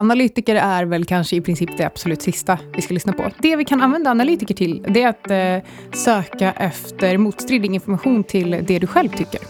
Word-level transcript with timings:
Analytiker 0.00 0.54
är 0.54 0.84
väl 0.84 1.04
kanske 1.04 1.36
i 1.36 1.40
princip 1.40 1.70
det 1.76 1.84
absolut 1.84 2.22
sista 2.22 2.58
vi 2.74 2.82
ska 2.82 2.94
lyssna 2.94 3.12
på. 3.12 3.30
Det 3.38 3.56
vi 3.56 3.64
kan 3.64 3.82
använda 3.82 4.10
analytiker 4.10 4.54
till, 4.54 4.86
det 4.88 5.02
är 5.02 5.08
att 5.08 5.30
eh, 5.30 5.70
söka 5.92 6.52
efter 6.52 7.18
motstridig 7.18 7.74
information 7.74 8.24
till 8.24 8.50
det 8.50 8.78
du 8.78 8.86
själv 8.86 9.08
tycker. 9.08 9.40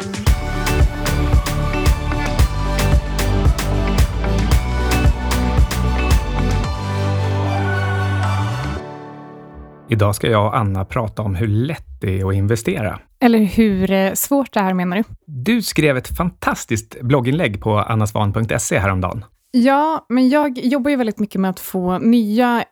Idag 9.88 10.14
ska 10.14 10.30
jag 10.30 10.46
och 10.46 10.56
Anna 10.56 10.84
prata 10.84 11.22
om 11.22 11.34
hur 11.34 11.48
lätt 11.48 12.00
det 12.00 12.20
är 12.20 12.28
att 12.28 12.34
investera. 12.34 12.98
Eller 13.20 13.38
hur 13.38 13.90
eh, 13.90 14.12
svårt 14.12 14.52
det 14.52 14.60
är 14.60 14.74
menar 14.74 14.96
du? 14.96 15.04
Du 15.26 15.62
skrev 15.62 15.96
ett 15.96 16.16
fantastiskt 16.16 17.00
blogginlägg 17.00 17.60
på 17.60 17.78
annasvan.se 17.78 18.78
häromdagen. 18.78 19.24
Ja, 19.64 20.06
men 20.08 20.28
jag 20.28 20.58
jobbar 20.58 20.90
ju 20.90 20.96
väldigt 20.96 21.18
mycket 21.18 21.40
med 21.40 21.50
att 21.50 21.60
få 21.60 21.98
nya 21.98 22.64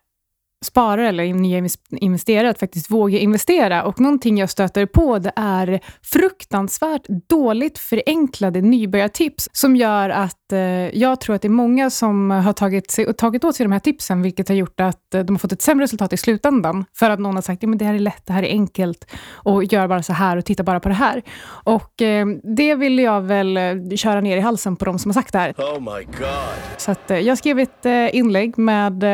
sparare 0.65 1.09
eller 1.09 1.35
nya 1.35 1.69
investerare 1.91 2.51
att 2.51 2.59
faktiskt 2.59 2.91
våga 2.91 3.19
investera. 3.19 3.85
Och 3.85 4.01
någonting 4.01 4.39
jag 4.39 4.51
stöter 4.51 4.87
på 4.87 5.19
det 5.19 5.33
är 5.37 5.81
fruktansvärt 6.03 7.07
dåligt 7.29 7.79
förenklade 7.79 8.61
nybörjartips 8.61 9.49
som 9.53 9.77
gör 9.77 10.11
att 10.11 10.53
eh, 10.53 10.59
jag 10.99 11.21
tror 11.21 11.37
att 11.37 11.43
det 11.43 11.49
är 11.49 11.51
många 11.51 11.91
som 11.91 12.31
har 12.31 12.53
tagit, 12.53 12.91
sig, 12.91 13.15
tagit 13.15 13.45
åt 13.45 13.57
sig 13.57 13.65
de 13.65 13.73
här 13.73 13.79
tipsen, 13.79 14.23
vilket 14.23 14.49
har 14.49 14.57
gjort 14.57 14.81
att 14.81 15.15
eh, 15.15 15.21
de 15.21 15.33
har 15.33 15.39
fått 15.39 15.53
ett 15.53 15.63
sämre 15.63 15.85
resultat 15.85 16.13
i 16.13 16.17
slutändan. 16.17 16.85
För 16.99 17.11
att 17.11 17.19
någon 17.19 17.35
har 17.35 17.43
sagt 17.43 17.65
att 17.65 17.79
det 17.79 17.85
här 17.85 17.95
är 17.95 17.99
lätt, 17.99 18.27
det 18.27 18.33
här 18.33 18.43
är 18.43 18.51
enkelt 18.51 19.07
och 19.31 19.65
gör 19.65 19.89
bara 19.89 20.03
så 20.03 20.13
här 20.13 20.37
och 20.37 20.45
titta 20.45 20.63
bara 20.63 20.81
på 20.81 20.89
det 20.89 20.95
här. 20.95 21.23
Och 21.47 22.03
eh, 22.03 22.27
det 22.57 22.75
vill 22.75 22.99
jag 22.99 23.21
väl 23.21 23.57
eh, 23.57 23.97
köra 23.97 24.21
ner 24.21 24.37
i 24.37 24.41
halsen 24.41 24.77
på 24.77 24.85
de 24.85 24.99
som 24.99 25.09
har 25.09 25.15
sagt 25.15 25.33
det 25.33 25.39
här. 25.39 25.53
Oh 25.53 25.81
my 25.81 26.05
God. 26.05 26.77
Så 26.77 26.91
att, 26.91 27.11
eh, 27.11 27.19
jag 27.19 27.39
skrev 27.39 27.59
ett 27.59 27.87
eh, 27.87 28.17
inlägg 28.17 28.59
med 28.59 29.05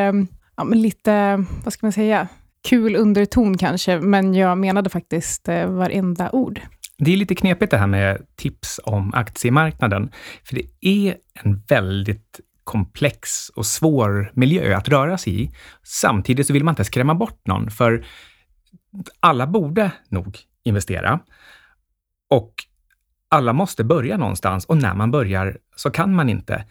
ja, 0.57 0.65
men 0.65 0.83
lite, 0.83 1.45
vad 1.65 1.73
ska 1.73 1.87
man 1.87 1.93
säga, 1.93 2.29
kul 2.69 2.97
underton 2.97 3.59
kanske, 3.59 4.01
men 4.01 4.35
jag 4.35 4.59
menade 4.59 4.91
faktiskt 4.91 5.49
eh, 5.49 5.67
varenda 5.67 6.31
ord. 6.31 6.61
Det 6.99 7.13
är 7.13 7.17
lite 7.17 7.35
knepigt 7.35 7.71
det 7.71 7.79
här 7.79 7.87
med 7.87 8.27
tips 8.37 8.81
om 8.85 9.15
aktiemarknaden, 9.15 10.11
för 10.45 10.55
det 10.55 10.65
är 10.81 11.17
en 11.35 11.63
väldigt 11.69 12.41
komplex 12.65 13.49
och 13.49 13.67
svår 13.67 14.33
miljö 14.35 14.77
att 14.77 14.89
röra 14.89 15.19
sig 15.19 15.43
i. 15.43 15.51
Samtidigt 15.83 16.47
så 16.47 16.53
vill 16.53 16.65
man 16.65 16.73
inte 16.73 16.85
skrämma 16.85 17.15
bort 17.15 17.47
någon, 17.47 17.71
för 17.71 18.05
alla 19.21 19.47
borde 19.47 19.91
nog 20.09 20.39
investera. 20.65 21.21
Och 22.31 22.55
alla 23.29 23.53
måste 23.53 23.85
börja 23.85 24.17
någonstans 24.17 24.65
och 24.65 24.77
när 24.77 24.95
man 24.95 25.11
börjar 25.11 25.59
så 25.77 25.91
kan 25.91 26.15
man 26.15 26.29
inte. 26.29 26.65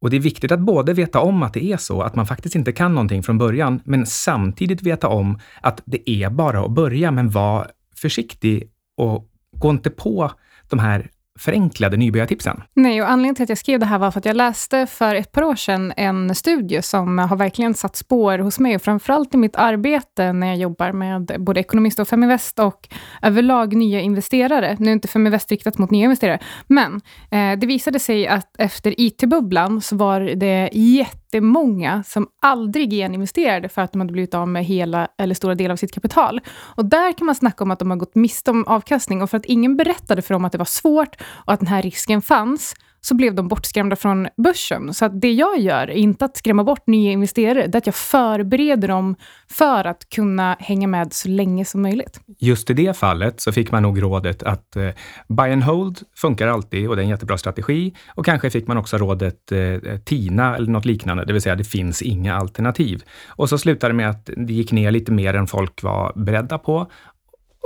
Och 0.00 0.10
det 0.10 0.16
är 0.16 0.20
viktigt 0.20 0.52
att 0.52 0.60
både 0.60 0.92
veta 0.92 1.20
om 1.20 1.42
att 1.42 1.54
det 1.54 1.64
är 1.64 1.76
så, 1.76 2.02
att 2.02 2.14
man 2.14 2.26
faktiskt 2.26 2.54
inte 2.54 2.72
kan 2.72 2.94
någonting 2.94 3.22
från 3.22 3.38
början, 3.38 3.80
men 3.84 4.06
samtidigt 4.06 4.82
veta 4.82 5.08
om 5.08 5.38
att 5.60 5.82
det 5.84 6.10
är 6.10 6.30
bara 6.30 6.60
att 6.60 6.70
börja, 6.70 7.10
men 7.10 7.30
var 7.30 7.70
försiktig 7.96 8.70
och 8.96 9.30
gå 9.56 9.70
inte 9.70 9.90
på 9.90 10.30
de 10.68 10.78
här 10.78 11.10
förenklade 11.38 11.96
nybörjartipsen. 11.96 12.62
Nej, 12.74 13.02
och 13.02 13.10
anledningen 13.10 13.34
till 13.34 13.42
att 13.42 13.48
jag 13.48 13.58
skrev 13.58 13.80
det 13.80 13.86
här 13.86 13.98
var 13.98 14.10
för 14.10 14.18
att 14.18 14.24
jag 14.24 14.36
läste 14.36 14.86
för 14.86 15.14
ett 15.14 15.32
par 15.32 15.42
år 15.42 15.54
sedan 15.54 15.92
en 15.96 16.34
studie 16.34 16.82
som 16.82 17.18
har 17.18 17.36
verkligen 17.36 17.74
satt 17.74 17.96
spår 17.96 18.38
hos 18.38 18.58
mig, 18.58 18.76
och 18.76 18.82
framförallt 18.82 19.34
i 19.34 19.36
mitt 19.36 19.56
arbete 19.56 20.32
när 20.32 20.46
jag 20.46 20.56
jobbar 20.56 20.92
med 20.92 21.36
både 21.38 21.60
ekonomist 21.60 21.98
och 21.98 22.08
Feminvest 22.08 22.58
och 22.58 22.88
överlag 23.22 23.76
nya 23.76 24.00
investerare. 24.00 24.76
Nu 24.78 24.88
är 24.88 24.92
inte 24.92 25.08
Feminvest 25.08 25.50
riktat 25.50 25.78
mot 25.78 25.90
nya 25.90 26.04
investerare, 26.04 26.38
men 26.66 27.00
eh, 27.30 27.58
det 27.58 27.66
visade 27.66 27.98
sig 27.98 28.26
att 28.26 28.54
efter 28.58 28.94
IT-bubblan 29.00 29.80
så 29.80 29.96
var 29.96 30.20
det 30.20 30.70
jätte 30.72 31.25
jättemånga 31.36 32.02
som 32.02 32.26
aldrig 32.42 32.90
geninvesterade 32.90 33.68
för 33.68 33.82
att 33.82 33.92
de 33.92 34.00
hade 34.00 34.12
blivit 34.12 34.34
av 34.34 34.48
med 34.48 34.64
hela 34.64 35.08
eller 35.18 35.34
stora 35.34 35.54
delar 35.54 35.72
av 35.72 35.76
sitt 35.76 35.92
kapital. 35.92 36.40
Och 36.76 36.84
där 36.84 37.12
kan 37.12 37.26
man 37.26 37.34
snacka 37.34 37.64
om 37.64 37.70
att 37.70 37.78
de 37.78 37.90
har 37.90 37.96
gått 37.96 38.14
miste 38.14 38.50
om 38.50 38.64
avkastning 38.66 39.22
och 39.22 39.30
för 39.30 39.36
att 39.36 39.44
ingen 39.44 39.76
berättade 39.76 40.22
för 40.22 40.34
dem 40.34 40.44
att 40.44 40.52
det 40.52 40.58
var 40.58 40.64
svårt 40.64 41.16
och 41.46 41.52
att 41.52 41.60
den 41.60 41.68
här 41.68 41.82
risken 41.82 42.22
fanns, 42.22 42.74
så 43.08 43.14
blev 43.14 43.34
de 43.34 43.48
bortskrämda 43.48 43.96
från 43.96 44.28
börsen. 44.36 44.94
Så 44.94 45.04
att 45.04 45.20
det 45.20 45.32
jag 45.32 45.58
gör 45.60 45.90
är 45.90 45.96
inte 45.96 46.24
att 46.24 46.36
skrämma 46.36 46.64
bort 46.64 46.86
nya 46.86 47.12
investerare, 47.12 47.66
det 47.66 47.76
är 47.76 47.78
att 47.78 47.86
jag 47.86 47.94
förbereder 47.94 48.88
dem 48.88 49.16
för 49.50 49.84
att 49.84 50.08
kunna 50.08 50.56
hänga 50.60 50.88
med 50.88 51.12
så 51.12 51.28
länge 51.28 51.64
som 51.64 51.82
möjligt. 51.82 52.20
Just 52.38 52.70
i 52.70 52.74
det 52.74 52.96
fallet 52.96 53.40
så 53.40 53.52
fick 53.52 53.72
man 53.72 53.82
nog 53.82 54.02
rådet 54.02 54.42
att 54.42 54.76
eh, 54.76 54.88
buy 55.28 55.52
and 55.52 55.62
hold 55.62 55.98
funkar 56.16 56.48
alltid 56.48 56.88
och 56.88 56.96
det 56.96 57.02
är 57.02 57.04
en 57.04 57.10
jättebra 57.10 57.38
strategi. 57.38 57.94
Och 58.08 58.24
kanske 58.24 58.50
fick 58.50 58.66
man 58.66 58.76
också 58.76 58.98
rådet 58.98 59.52
eh, 59.52 59.98
TINA 59.98 60.56
eller 60.56 60.70
något 60.70 60.84
liknande, 60.84 61.24
det 61.24 61.32
vill 61.32 61.42
säga 61.42 61.54
det 61.54 61.64
finns 61.64 62.02
inga 62.02 62.36
alternativ. 62.36 63.02
Och 63.28 63.48
så 63.48 63.58
slutade 63.58 63.92
det 63.92 63.96
med 63.96 64.10
att 64.10 64.30
det 64.36 64.52
gick 64.52 64.72
ner 64.72 64.90
lite 64.90 65.12
mer 65.12 65.34
än 65.34 65.46
folk 65.46 65.82
var 65.82 66.12
beredda 66.16 66.58
på. 66.58 66.90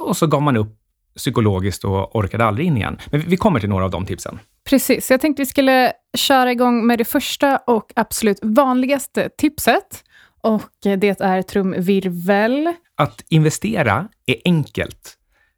Och 0.09 0.17
så 0.17 0.27
gav 0.27 0.43
man 0.43 0.57
upp 0.57 0.77
psykologiskt 1.17 1.84
och 1.84 2.17
orkade 2.17 2.45
aldrig 2.45 2.67
in 2.67 2.77
igen. 2.77 2.99
Men 3.11 3.21
vi 3.21 3.37
kommer 3.37 3.61
till 3.61 3.69
några 3.69 3.84
av 3.84 3.91
de 3.91 4.07
tipsen. 4.07 4.39
Precis, 4.69 5.10
jag 5.10 5.21
tänkte 5.21 5.43
vi 5.43 5.47
skulle 5.47 5.93
köra 6.16 6.53
igång 6.53 6.87
med 6.87 6.98
det 6.98 7.04
första 7.04 7.56
och 7.56 7.93
absolut 7.97 8.38
vanligaste 8.43 9.28
tipset. 9.38 10.04
Och 10.43 10.62
det 10.82 11.21
är 11.21 11.43
trumvirvel. 11.43 12.75
Att 12.97 13.25
investera 13.28 14.09
är 14.26 14.37
enkelt. 14.44 15.16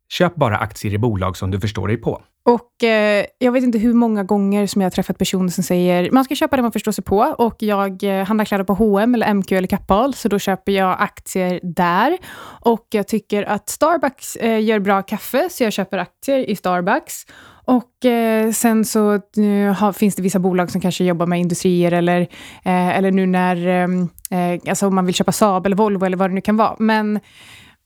Köp 0.08 0.34
bara 0.34 0.58
aktier 0.58 0.94
i 0.94 0.98
bolag 0.98 1.36
som 1.36 1.50
du 1.50 1.60
förstår 1.60 1.88
dig 1.88 1.96
på. 1.96 2.22
Och 2.44 2.84
eh, 2.84 3.26
Jag 3.38 3.52
vet 3.52 3.64
inte 3.64 3.78
hur 3.78 3.94
många 3.94 4.24
gånger 4.24 4.66
som 4.66 4.80
jag 4.82 4.86
har 4.86 4.90
träffat 4.90 5.18
personer 5.18 5.48
som 5.48 5.64
säger 5.64 6.10
man 6.10 6.24
ska 6.24 6.34
köpa 6.34 6.56
det 6.56 6.62
man 6.62 6.72
förstår 6.72 6.92
sig 6.92 7.04
på. 7.04 7.18
Och 7.38 7.56
Jag 7.58 8.02
eh, 8.02 8.26
handlar 8.26 8.44
kläder 8.44 8.64
på 8.64 8.74
H&M 8.74 9.14
eller 9.14 9.34
MQ 9.34 9.52
eller 9.52 9.68
Kappahl, 9.68 10.14
så 10.14 10.28
då 10.28 10.38
köper 10.38 10.72
jag 10.72 10.96
aktier 11.00 11.60
där. 11.62 12.18
Och 12.60 12.86
Jag 12.90 13.08
tycker 13.08 13.42
att 13.42 13.68
Starbucks 13.68 14.36
eh, 14.36 14.64
gör 14.64 14.78
bra 14.78 15.02
kaffe, 15.02 15.48
så 15.50 15.64
jag 15.64 15.72
köper 15.72 15.98
aktier 15.98 16.50
i 16.50 16.56
Starbucks. 16.56 17.26
Och 17.64 18.04
eh, 18.04 18.50
sen 18.50 18.84
så 18.84 19.14
eh, 19.14 19.74
har, 19.74 19.92
finns 19.92 20.14
det 20.14 20.22
vissa 20.22 20.38
bolag 20.38 20.70
som 20.70 20.80
kanske 20.80 21.04
jobbar 21.04 21.26
med 21.26 21.40
industrier 21.40 21.92
eller, 21.92 22.20
eh, 22.64 22.98
eller 22.98 23.10
nu 23.10 23.26
när 23.26 23.66
ehm, 23.66 24.08
eh, 24.30 24.60
alltså 24.68 24.86
om 24.86 24.94
man 24.94 25.06
vill 25.06 25.14
köpa 25.14 25.32
Saab 25.32 25.66
eller 25.66 25.76
Volvo 25.76 26.04
eller 26.04 26.16
vad 26.16 26.30
det 26.30 26.34
nu 26.34 26.40
kan 26.40 26.56
vara. 26.56 26.76
Men, 26.78 27.20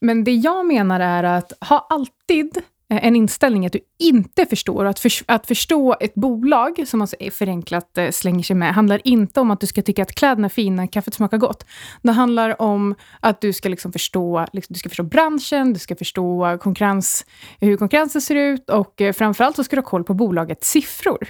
men 0.00 0.24
det 0.24 0.34
jag 0.34 0.66
menar 0.66 1.00
är 1.00 1.22
att 1.24 1.52
ha 1.68 1.86
alltid 1.90 2.62
Eh, 2.90 3.06
en 3.06 3.16
inställning 3.16 3.66
att 3.66 3.72
du 3.72 3.80
inte 3.98 4.46
förstår. 4.46 4.84
Att, 4.84 4.98
för, 4.98 5.10
att 5.26 5.46
förstå 5.46 5.96
ett 6.00 6.14
bolag, 6.14 6.84
som 6.86 6.98
man 6.98 7.02
alltså 7.02 7.16
förenklat 7.32 7.98
eh, 7.98 8.10
slänger 8.10 8.42
sig 8.42 8.56
med, 8.56 8.74
handlar 8.74 9.00
inte 9.04 9.40
om 9.40 9.50
att 9.50 9.60
du 9.60 9.66
ska 9.66 9.82
tycka 9.82 10.02
att 10.02 10.14
kläderna 10.14 10.44
är 10.44 10.48
fina, 10.48 10.86
kaffet 10.86 11.14
smakar 11.14 11.38
gott. 11.38 11.66
Det 12.02 12.12
handlar 12.12 12.62
om 12.62 12.94
att 13.20 13.40
du 13.40 13.52
ska 13.52 13.68
liksom 13.68 13.92
förstå, 13.92 14.46
liksom, 14.52 14.72
du 14.72 14.78
ska 14.78 14.88
förstå 14.88 15.02
branschen, 15.02 15.72
du 15.72 15.78
ska 15.78 15.96
förstå 15.96 16.58
konkurrens, 16.60 17.26
hur 17.60 17.76
konkurrensen 17.76 18.20
ser 18.20 18.34
ut 18.34 18.70
och 18.70 19.00
eh, 19.00 19.12
framförallt 19.12 19.56
så 19.56 19.64
ska 19.64 19.76
du 19.76 19.82
ha 19.82 19.88
koll 19.88 20.04
på 20.04 20.14
bolagets 20.14 20.70
siffror. 20.70 21.28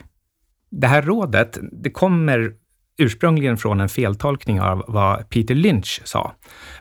Det 0.71 0.87
här 0.87 1.03
rådet, 1.03 1.59
det 1.72 1.91
kommer 1.91 2.53
ursprungligen 2.99 3.56
från 3.56 3.81
en 3.81 3.89
feltolkning 3.89 4.61
av 4.61 4.84
vad 4.89 5.28
Peter 5.28 5.55
Lynch 5.55 6.00
sa. 6.05 6.33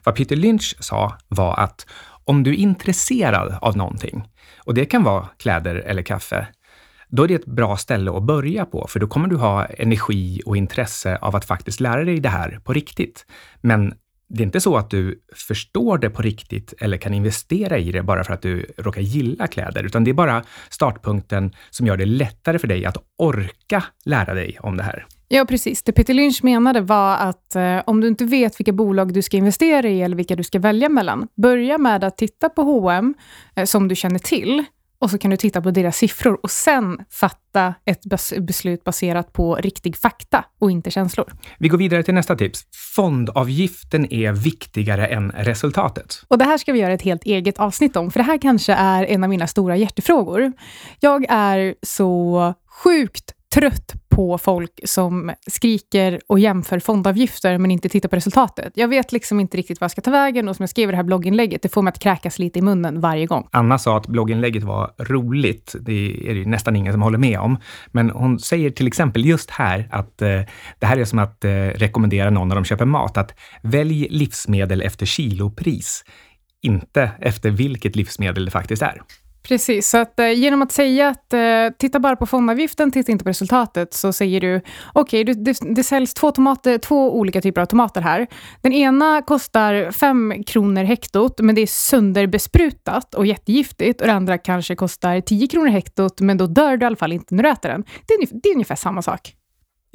Vad 0.03 0.16
Peter 0.16 0.35
Lynch 0.35 0.75
sa 0.80 1.18
var 1.28 1.59
att 1.59 1.85
om 2.25 2.44
du 2.44 2.52
är 2.52 2.58
intresserad 2.58 3.58
av 3.62 3.78
någonting, 3.78 4.24
och 4.58 4.74
det 4.74 4.86
kan 4.86 5.03
vara 5.03 5.30
kläder 5.38 5.75
eller 5.75 6.02
kaffe, 6.02 6.47
då 7.08 7.24
är 7.24 7.28
det 7.28 7.36
ett 7.36 7.46
bra 7.46 7.78
ställe 7.78 8.12
att 8.12 8.24
börja 8.24 8.66
på, 8.66 8.88
för 8.90 9.00
då 9.00 9.08
kommer 9.08 9.28
du 9.28 9.36
ha 9.36 9.66
energi 9.66 10.41
och 10.46 10.58
intresse 10.58 11.18
av 11.18 11.35
att 11.35 11.46
faktiskt 11.46 11.80
lära 11.80 12.03
dig 12.03 12.19
det 12.19 12.30
här 12.30 12.59
på 12.64 12.74
riktigt. 12.74 13.25
Men 13.62 13.94
det 14.28 14.41
är 14.41 14.46
inte 14.46 14.62
så 14.62 14.78
att 14.78 14.90
du 14.90 15.19
förstår 15.47 15.97
det 15.97 16.09
på 16.09 16.22
riktigt 16.22 16.74
eller 16.80 16.97
kan 16.97 17.14
investera 17.14 17.78
i 17.78 17.91
det 17.91 18.03
bara 18.03 18.24
för 18.24 18.34
att 18.34 18.41
du 18.41 18.66
råkar 18.78 19.02
gilla 19.02 19.47
kläder, 19.47 19.84
utan 19.84 20.03
det 20.03 20.12
är 20.12 20.14
bara 20.14 20.44
startpunkten 20.69 21.56
som 21.69 21.88
gör 21.88 21.97
det 21.97 22.06
lättare 22.06 22.59
för 22.59 22.68
dig 22.68 22.85
att 22.85 22.97
orka 23.18 23.84
lära 24.06 24.34
dig 24.34 24.58
om 24.59 24.78
det 24.78 24.84
här. 24.84 25.06
Ja, 25.28 25.46
precis. 25.46 25.84
Det 25.84 25.91
Peter 25.91 26.13
Lynch 26.13 26.44
menade 26.44 26.81
var 26.81 27.18
att 27.18 27.56
eh, 27.56 27.81
om 27.85 28.02
du 28.02 28.08
inte 28.08 28.26
vet 28.26 28.59
vilka 28.59 28.72
bolag 28.72 29.14
du 29.14 29.22
ska 29.22 29.38
investera 29.38 29.88
i 29.88 30.02
eller 30.02 30.16
vilka 30.16 30.35
du 30.35 30.44
ska 30.44 30.59
välja 30.59 30.90
mellan, 30.90 31.28
börja 31.35 31.78
med 31.78 32.03
att 32.03 32.17
titta 32.17 32.49
på 32.49 32.61
H&M 32.61 33.14
eh, 33.55 33.66
som 33.66 33.88
du 33.88 33.96
känner 33.96 34.20
till 34.20 34.64
och 34.99 35.11
så 35.11 35.17
kan 35.17 35.32
du 35.32 35.38
titta 35.38 35.61
på 35.61 35.72
deras 35.72 35.97
siffror 35.97 36.40
och 36.44 36.52
sen 36.52 36.97
fatta 37.09 37.73
ett 37.85 38.05
bes 38.05 38.34
beslut 38.40 38.84
baserat 38.84 39.34
på 39.34 39.55
riktig 39.55 39.97
fakta 39.97 40.46
och 40.59 40.72
inte 40.72 40.91
känslor. 40.91 41.34
Vi 41.59 41.67
går 41.67 41.78
vidare 41.78 42.03
till 42.03 42.14
nästa 42.14 42.35
tips. 42.35 42.64
Fondavgiften 42.96 44.14
är 44.14 44.32
viktigare 44.32 45.08
än 45.08 45.32
resultatet. 45.32 46.23
Och 46.28 46.38
Det 46.38 46.46
här 46.46 46.58
ska 46.58 46.73
vi 46.73 46.79
göra 46.79 46.94
ett 46.94 47.02
helt 47.02 47.23
eget 47.23 47.59
avsnitt 47.59 47.96
om, 47.96 48.11
för 48.11 48.20
det 48.20 48.23
här 48.23 48.38
kanske 48.38 48.73
är 48.73 49.03
en 49.03 49.23
av 49.23 49.29
mina 49.29 49.47
stora 49.47 49.78
hjärtefrågor. 49.78 50.53
Jag 50.99 51.26
är 51.29 51.76
så 51.82 52.53
sjukt 52.84 53.34
trött 53.55 53.94
på 54.16 54.38
folk 54.38 54.79
som 54.84 55.32
skriker 55.47 56.22
och 56.28 56.40
jämför 56.40 56.79
fondavgifter 56.79 57.58
men 57.58 57.72
inte 57.72 57.90
tittar 57.90 58.09
på 58.09 58.16
resultatet. 58.16 58.73
Jag 58.76 58.88
vet 58.88 59.12
liksom 59.12 59.40
inte 59.40 59.58
riktigt 59.58 59.82
vad 59.82 59.85
jag 59.85 59.91
ska 59.91 60.02
ta 60.02 60.12
vägen 60.12 60.50
och 60.50 60.56
som 60.56 60.64
jag 60.64 60.70
skrev 60.70 60.90
i 60.90 60.91
det 60.91 60.96
här 60.96 61.03
blogginlägget, 61.03 61.62
det 61.62 61.70
får 61.70 61.82
mig 61.82 61.91
att 61.91 62.00
kräkas 62.00 62.40
lite 62.40 62.59
i 62.59 62.62
munnen 62.62 63.02
varje 63.02 63.26
gång. 63.26 63.47
Anna 63.52 63.78
sa 63.78 63.97
att 63.97 64.08
blogginlägget 64.08 64.64
var 64.64 64.91
roligt. 65.00 65.76
Det 65.79 66.29
är 66.29 66.35
det 66.35 66.46
nästan 66.46 66.76
ingen 66.76 66.94
som 66.94 67.02
håller 67.02 67.17
med 67.17 67.40
om. 67.40 67.58
Men 67.91 68.09
hon 68.09 68.40
säger 68.40 68.70
till 68.70 68.88
exempel 68.88 69.26
just 69.26 69.52
här 69.52 69.88
att 69.91 70.22
eh, 70.22 70.41
det 70.79 70.85
här 70.85 70.97
är 70.97 71.06
som 71.06 71.20
att 71.20 71.46
eh, 71.46 71.52
rekommendera 71.52 72.29
någon 72.29 72.47
när 72.47 72.56
de 72.56 72.66
köper 72.66 72.85
mat, 72.85 73.18
att 73.18 73.34
välj 73.61 74.08
livsmedel 74.09 74.82
efter 74.82 75.06
kilopris, 75.06 76.06
inte 76.61 77.11
efter 77.20 77.52
vilket 77.52 77.96
livsmedel 77.96 78.46
det 78.46 78.52
faktiskt 78.52 78.82
är. 78.82 79.02
Precis, 79.47 79.90
så 79.90 79.97
att, 79.97 80.20
eh, 80.20 80.32
genom 80.32 80.62
att 80.62 80.72
säga 80.72 81.08
att 81.08 81.34
eh, 81.34 81.40
titta 81.80 82.00
bara 82.00 82.16
på 82.16 82.26
fondavgiften, 82.26 82.92
titta 82.92 83.12
inte 83.12 83.24
på 83.24 83.30
resultatet, 83.30 83.94
så 83.94 84.14
säger 84.14 84.42
du 84.42 84.62
okej, 84.94 85.22
okay, 85.22 85.34
det, 85.34 85.58
det, 85.76 85.84
säljs 85.84 86.14
två, 86.14 86.32
tomater, 86.32 86.78
två 86.78 87.18
olika 87.18 87.42
typer 87.42 87.62
av 87.62 87.66
tomater 87.66 88.02
här. 88.02 88.28
Den 88.62 88.74
ena 88.74 89.22
kostar 89.22 89.92
fem 89.92 90.44
kronor 90.47 90.84
hektot, 90.84 91.40
men 91.40 91.56
det 91.56 91.62
är 91.62 91.68
sönderbesprutat 91.68 93.14
och 93.14 93.26
jättegiftigt. 93.26 94.02
Och 94.02 94.08
det 94.08 94.14
andra 94.14 94.38
kanske 94.38 94.76
kostar 94.76 95.22
10 95.22 95.47
kronor 95.47 95.68
hektot, 95.68 96.22
men 96.22 96.38
då 96.38 96.47
dör 96.47 96.78
du 96.78 96.84
i 96.84 96.88
alla 96.88 96.96
fall 96.96 97.12
inte 97.12 97.36
när 97.36 97.44
du 97.44 97.50
äter 97.50 97.70
den. 97.70 97.84
Det 98.08 98.14
är, 98.14 98.28
det 98.44 98.50
är 98.50 98.53
ungefär 98.53 98.76
samma 98.76 99.02
sak. 99.02 99.36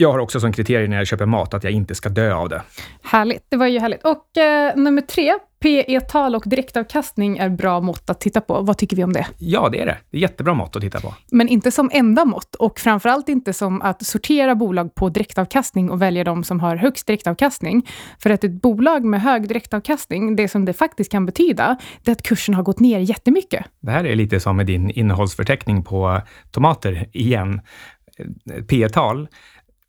Jag 0.00 0.12
har 0.12 0.18
också 0.18 0.40
som 0.40 0.52
kriterium 0.52 0.90
när 0.90 0.96
jag 0.96 1.06
köper 1.06 1.26
mat 1.26 1.54
att 1.54 1.64
jag 1.64 1.72
inte 1.72 1.94
ska 1.94 2.08
dö 2.08 2.34
av 2.34 2.48
det. 2.48 2.62
Härligt, 3.02 3.44
det 3.48 3.56
var 3.56 3.66
ju 3.66 3.78
härligt. 3.78 4.04
Och 4.04 4.36
eh, 4.36 4.76
nummer 4.76 5.02
tre, 5.02 5.32
PE-tal 5.60 6.34
och 6.34 6.42
direktavkastning 6.46 7.38
är 7.38 7.48
bra 7.48 7.80
mått 7.80 8.10
att 8.10 8.20
titta 8.20 8.40
på. 8.40 8.60
Vad 8.60 8.78
tycker 8.78 8.96
vi 8.96 9.04
om 9.04 9.12
det? 9.12 9.26
Ja, 9.38 9.68
det 9.68 9.80
är 9.80 9.86
det. 9.86 9.98
Det 10.10 10.16
är 10.16 10.20
jättebra 10.20 10.54
mått 10.54 10.76
att 10.76 10.82
titta 10.82 11.00
på. 11.00 11.14
Men 11.30 11.48
inte 11.48 11.70
som 11.70 11.90
enda 11.92 12.24
mått 12.24 12.54
och 12.54 12.80
framförallt 12.80 13.28
inte 13.28 13.52
som 13.52 13.82
att 13.82 14.06
sortera 14.06 14.54
bolag 14.54 14.94
på 14.94 15.08
direktavkastning 15.08 15.90
och 15.90 16.02
välja 16.02 16.24
de 16.24 16.44
som 16.44 16.60
har 16.60 16.76
högst 16.76 17.06
direktavkastning. 17.06 17.88
För 18.18 18.30
att 18.30 18.44
ett 18.44 18.62
bolag 18.62 19.04
med 19.04 19.22
hög 19.22 19.48
direktavkastning, 19.48 20.36
det 20.36 20.48
som 20.48 20.64
det 20.64 20.72
faktiskt 20.72 21.12
kan 21.12 21.26
betyda, 21.26 21.76
det 22.04 22.10
är 22.10 22.12
att 22.12 22.22
kursen 22.22 22.54
har 22.54 22.62
gått 22.62 22.80
ner 22.80 22.98
jättemycket. 22.98 23.66
Det 23.80 23.90
här 23.90 24.04
är 24.04 24.14
lite 24.14 24.40
som 24.40 24.56
med 24.56 24.66
din 24.66 24.90
innehållsförteckning 24.90 25.84
på 25.84 26.20
tomater 26.50 27.06
igen. 27.12 27.60
P-tal 28.68 29.28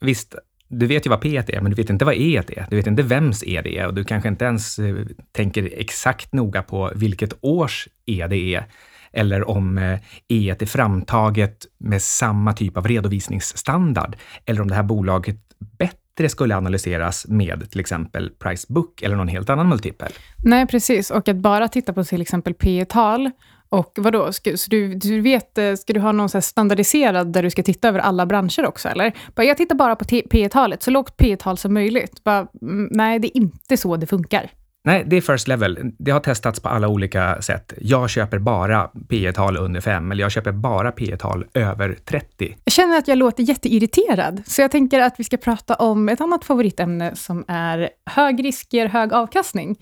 visst, 0.01 0.35
du 0.67 0.87
vet 0.87 1.05
ju 1.05 1.09
vad 1.09 1.21
P 1.21 1.37
är, 1.37 1.61
men 1.61 1.71
du 1.71 1.75
vet 1.75 1.89
inte 1.89 2.05
vad 2.05 2.15
E 2.15 2.37
är. 2.37 2.67
Du 2.69 2.75
vet 2.75 2.87
inte 2.87 3.03
vems 3.03 3.43
E 3.43 3.61
det 3.63 3.77
är 3.77 3.87
och 3.87 3.93
du 3.93 4.03
kanske 4.03 4.29
inte 4.29 4.45
ens 4.45 4.79
eh, 4.79 4.95
tänker 5.31 5.69
exakt 5.77 6.33
noga 6.33 6.63
på 6.63 6.91
vilket 6.95 7.33
års 7.41 7.87
E 8.05 8.27
det 8.29 8.55
är. 8.55 8.65
Eller 9.13 9.49
om 9.49 9.77
eh, 9.77 9.99
E 10.27 10.55
är 10.59 10.65
framtaget 10.65 11.65
med 11.77 12.01
samma 12.01 12.53
typ 12.53 12.77
av 12.77 12.87
redovisningsstandard. 12.87 14.15
Eller 14.45 14.61
om 14.61 14.67
det 14.67 14.75
här 14.75 14.83
bolaget 14.83 15.37
bättre 15.77 16.29
skulle 16.29 16.55
analyseras 16.55 17.27
med 17.27 17.71
till 17.71 17.79
exempel 17.79 18.29
price 18.29 18.65
book 18.69 19.01
eller 19.01 19.15
någon 19.15 19.27
helt 19.27 19.49
annan 19.49 19.69
multipel. 19.69 20.11
Nej, 20.43 20.67
precis. 20.67 21.11
Och 21.11 21.27
att 21.27 21.35
bara 21.35 21.67
titta 21.67 21.93
på 21.93 22.03
till 22.03 22.21
exempel 22.21 22.53
P 22.53 22.85
tal 22.89 23.31
och 23.71 23.93
vadå, 23.97 24.33
ska, 24.33 24.57
så 24.57 24.69
du, 24.69 24.95
du 24.95 25.21
vet, 25.21 25.57
eh, 25.57 25.73
ska 25.75 25.93
du 25.93 25.99
ha 25.99 26.11
någon 26.11 26.29
så 26.29 26.41
standardiserad 26.41 27.33
där 27.33 27.43
du 27.43 27.49
ska 27.49 27.63
titta 27.63 27.87
över 27.87 27.99
alla 27.99 28.25
branscher 28.25 28.65
också, 28.65 28.89
eller? 28.89 29.13
Bara, 29.35 29.43
jag 29.43 29.57
tittar 29.57 29.75
bara 29.75 29.95
på 29.95 30.05
P 30.31 30.49
talet 30.49 30.83
så 30.83 30.91
lågt 30.91 31.17
P 31.17 31.35
tal 31.35 31.57
som 31.57 31.73
möjligt. 31.73 32.23
Bara, 32.23 32.47
mm, 32.61 32.87
nej, 32.91 33.19
det 33.19 33.27
är 33.27 33.37
inte 33.37 33.77
så 33.77 33.97
det 33.97 34.07
funkar. 34.07 34.51
Nej, 34.83 35.03
det 35.07 35.17
är 35.17 35.21
first 35.21 35.47
level. 35.47 35.79
Det 35.99 36.11
har 36.11 36.19
testats 36.19 36.59
på 36.59 36.69
alla 36.69 36.87
olika 36.87 37.41
sätt. 37.41 37.73
Jag 37.81 38.09
köper 38.09 38.39
bara 38.39 38.89
P 39.09 39.31
tal 39.31 39.57
under 39.57 39.81
5 39.81 40.11
eller 40.11 40.23
jag 40.23 40.31
köper 40.31 40.51
bara 40.51 40.91
P 40.91 41.17
tal 41.17 41.45
över 41.53 41.97
30. 42.05 42.55
Jag 42.63 42.73
känner 42.73 42.97
att 42.97 43.07
jag 43.07 43.17
låter 43.17 43.43
jätteirriterad, 43.43 44.41
så 44.45 44.61
jag 44.61 44.71
tänker 44.71 44.99
att 44.99 45.13
vi 45.17 45.23
ska 45.23 45.37
prata 45.37 45.75
om 45.75 46.09
ett 46.09 46.21
annat 46.21 46.45
favoritämne 46.45 47.15
som 47.15 47.45
är 47.47 47.89
hög 48.05 48.43
risk 48.43 48.73
ger 48.73 48.85
hög 48.85 49.13
avkastning. 49.13 49.75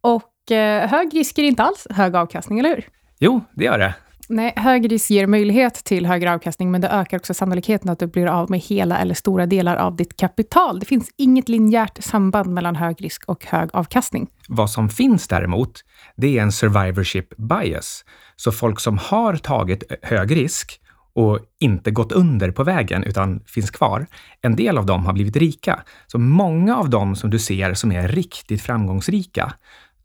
Och 0.00 0.52
eh, 0.52 0.88
hög 0.88 1.14
risk 1.14 1.38
ger 1.38 1.44
inte 1.44 1.62
alls 1.62 1.86
hög 1.90 2.16
avkastning, 2.16 2.58
eller 2.58 2.68
hur? 2.68 2.84
Jo, 3.18 3.40
det 3.54 3.64
gör 3.64 3.78
det. 3.78 3.94
Nej, 4.28 4.52
hög 4.56 4.92
risk 4.92 5.10
ger 5.10 5.26
möjlighet 5.26 5.74
till 5.74 6.06
högre 6.06 6.34
avkastning, 6.34 6.70
men 6.70 6.80
det 6.80 6.88
ökar 6.88 7.16
också 7.16 7.34
sannolikheten 7.34 7.90
att 7.90 7.98
du 7.98 8.06
blir 8.06 8.26
av 8.26 8.50
med 8.50 8.60
hela 8.60 8.98
eller 8.98 9.14
stora 9.14 9.46
delar 9.46 9.76
av 9.76 9.96
ditt 9.96 10.16
kapital. 10.16 10.80
Det 10.80 10.86
finns 10.86 11.10
inget 11.16 11.48
linjärt 11.48 12.04
samband 12.04 12.54
mellan 12.54 12.76
hög 12.76 13.04
risk 13.04 13.24
och 13.26 13.46
hög 13.46 13.70
avkastning. 13.72 14.28
Vad 14.48 14.70
som 14.70 14.88
finns 14.88 15.28
däremot, 15.28 15.84
det 16.16 16.38
är 16.38 16.42
en 16.42 16.52
survivorship 16.52 17.36
bias. 17.36 18.04
Så 18.36 18.52
folk 18.52 18.80
som 18.80 18.98
har 18.98 19.36
tagit 19.36 19.82
hög 20.02 20.36
risk 20.36 20.80
och 21.14 21.40
inte 21.60 21.90
gått 21.90 22.12
under 22.12 22.50
på 22.50 22.64
vägen 22.64 23.04
utan 23.04 23.40
finns 23.46 23.70
kvar. 23.70 24.06
En 24.42 24.56
del 24.56 24.78
av 24.78 24.86
dem 24.86 25.06
har 25.06 25.12
blivit 25.12 25.36
rika. 25.36 25.82
Så 26.06 26.18
många 26.18 26.76
av 26.76 26.90
dem 26.90 27.16
som 27.16 27.30
du 27.30 27.38
ser 27.38 27.74
som 27.74 27.92
är 27.92 28.08
riktigt 28.08 28.62
framgångsrika, 28.62 29.52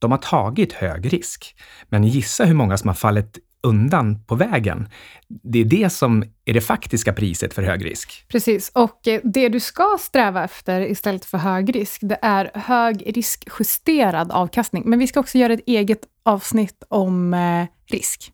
de 0.01 0.11
har 0.11 0.17
tagit 0.17 0.73
hög 0.73 1.13
risk. 1.13 1.55
Men 1.89 2.03
gissa 2.03 2.45
hur 2.45 2.53
många 2.53 2.77
som 2.77 2.87
har 2.87 2.95
fallit 2.95 3.39
undan 3.63 4.23
på 4.23 4.35
vägen. 4.35 4.89
Det 5.27 5.59
är 5.59 5.65
det 5.65 5.89
som 5.89 6.23
är 6.45 6.53
det 6.53 6.61
faktiska 6.61 7.13
priset 7.13 7.53
för 7.53 7.61
hög 7.61 7.85
risk. 7.85 8.25
Precis, 8.27 8.71
och 8.73 9.07
eh, 9.07 9.21
det 9.23 9.49
du 9.49 9.59
ska 9.59 9.97
sträva 9.99 10.43
efter 10.43 10.81
istället 10.81 11.25
för 11.25 11.37
hög 11.37 11.75
risk, 11.75 11.99
det 12.03 12.19
är 12.21 12.51
hög 12.53 13.17
riskjusterad 13.17 14.31
avkastning. 14.31 14.83
Men 14.85 14.99
vi 14.99 15.07
ska 15.07 15.19
också 15.19 15.37
göra 15.37 15.53
ett 15.53 15.67
eget 15.67 16.01
avsnitt 16.25 16.83
om 16.87 17.33
eh, 17.33 17.65
risk. 17.87 18.31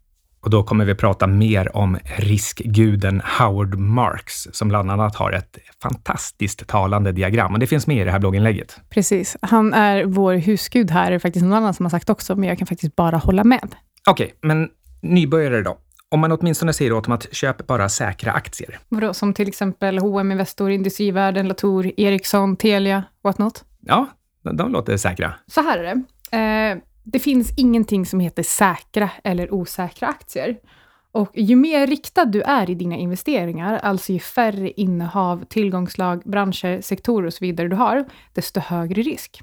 Och 0.47 0.51
då 0.51 0.63
kommer 0.63 0.85
vi 0.85 0.95
prata 0.95 1.27
mer 1.27 1.77
om 1.77 1.97
riskguden 2.17 3.21
Howard 3.39 3.75
Marks, 3.75 4.47
som 4.51 4.67
bland 4.67 4.91
annat 4.91 5.15
har 5.15 5.31
ett 5.31 5.57
fantastiskt 5.81 6.67
talande 6.67 7.11
diagram. 7.11 7.53
Och 7.53 7.59
det 7.59 7.67
finns 7.67 7.87
med 7.87 7.97
i 7.97 8.03
det 8.03 8.11
här 8.11 8.19
blogginlägget. 8.19 8.81
Precis. 8.89 9.37
Han 9.41 9.73
är 9.73 10.05
vår 10.05 10.33
husgud 10.33 10.91
här, 10.91 11.09
det 11.09 11.15
är 11.15 11.19
faktiskt 11.19 11.45
någon 11.45 11.53
annan 11.53 11.73
som 11.73 11.85
har 11.85 11.89
sagt 11.89 12.09
också, 12.09 12.35
men 12.35 12.49
jag 12.49 12.57
kan 12.57 12.67
faktiskt 12.67 12.95
bara 12.95 13.17
hålla 13.17 13.43
med. 13.43 13.75
Okej, 14.09 14.25
okay, 14.25 14.35
men 14.41 14.69
nybörjare 15.01 15.61
då? 15.61 15.77
Om 16.09 16.19
man 16.19 16.31
åtminstone 16.31 16.73
säger 16.73 16.93
åt 16.93 17.03
dem 17.03 17.13
att 17.13 17.33
köp 17.33 17.67
bara 17.67 17.89
säkra 17.89 18.31
aktier. 18.31 18.79
Vadå, 18.89 19.13
som 19.13 19.33
till 19.33 19.47
exempel 19.47 19.97
H&M 19.97 20.31
Investor, 20.31 20.71
Industrivärden, 20.71 21.47
Latour, 21.47 21.91
Ericsson, 21.97 22.55
Telia, 22.55 23.03
what 23.23 23.37
not? 23.37 23.65
Ja, 23.79 24.07
de, 24.43 24.57
de 24.57 24.71
låter 24.71 24.97
säkra. 24.97 25.33
Så 25.47 25.61
här 25.61 25.77
är 25.77 25.83
det. 25.83 26.03
Eh, 26.37 26.77
det 27.11 27.19
finns 27.19 27.53
ingenting 27.57 28.05
som 28.05 28.19
heter 28.19 28.43
säkra 28.43 29.09
eller 29.23 29.53
osäkra 29.53 30.07
aktier. 30.07 30.57
Och 31.11 31.31
ju 31.33 31.55
mer 31.55 31.87
riktad 31.87 32.25
du 32.25 32.41
är 32.41 32.69
i 32.69 32.75
dina 32.75 32.95
investeringar, 32.95 33.77
alltså 33.77 34.13
ju 34.13 34.19
färre 34.19 34.71
innehav, 34.71 35.45
tillgångslag, 35.45 36.21
branscher, 36.25 36.81
sektorer 36.81 37.27
och 37.27 37.33
så 37.33 37.45
vidare 37.45 37.67
du 37.67 37.75
har, 37.75 38.05
desto 38.33 38.59
högre 38.59 39.01
risk. 39.01 39.41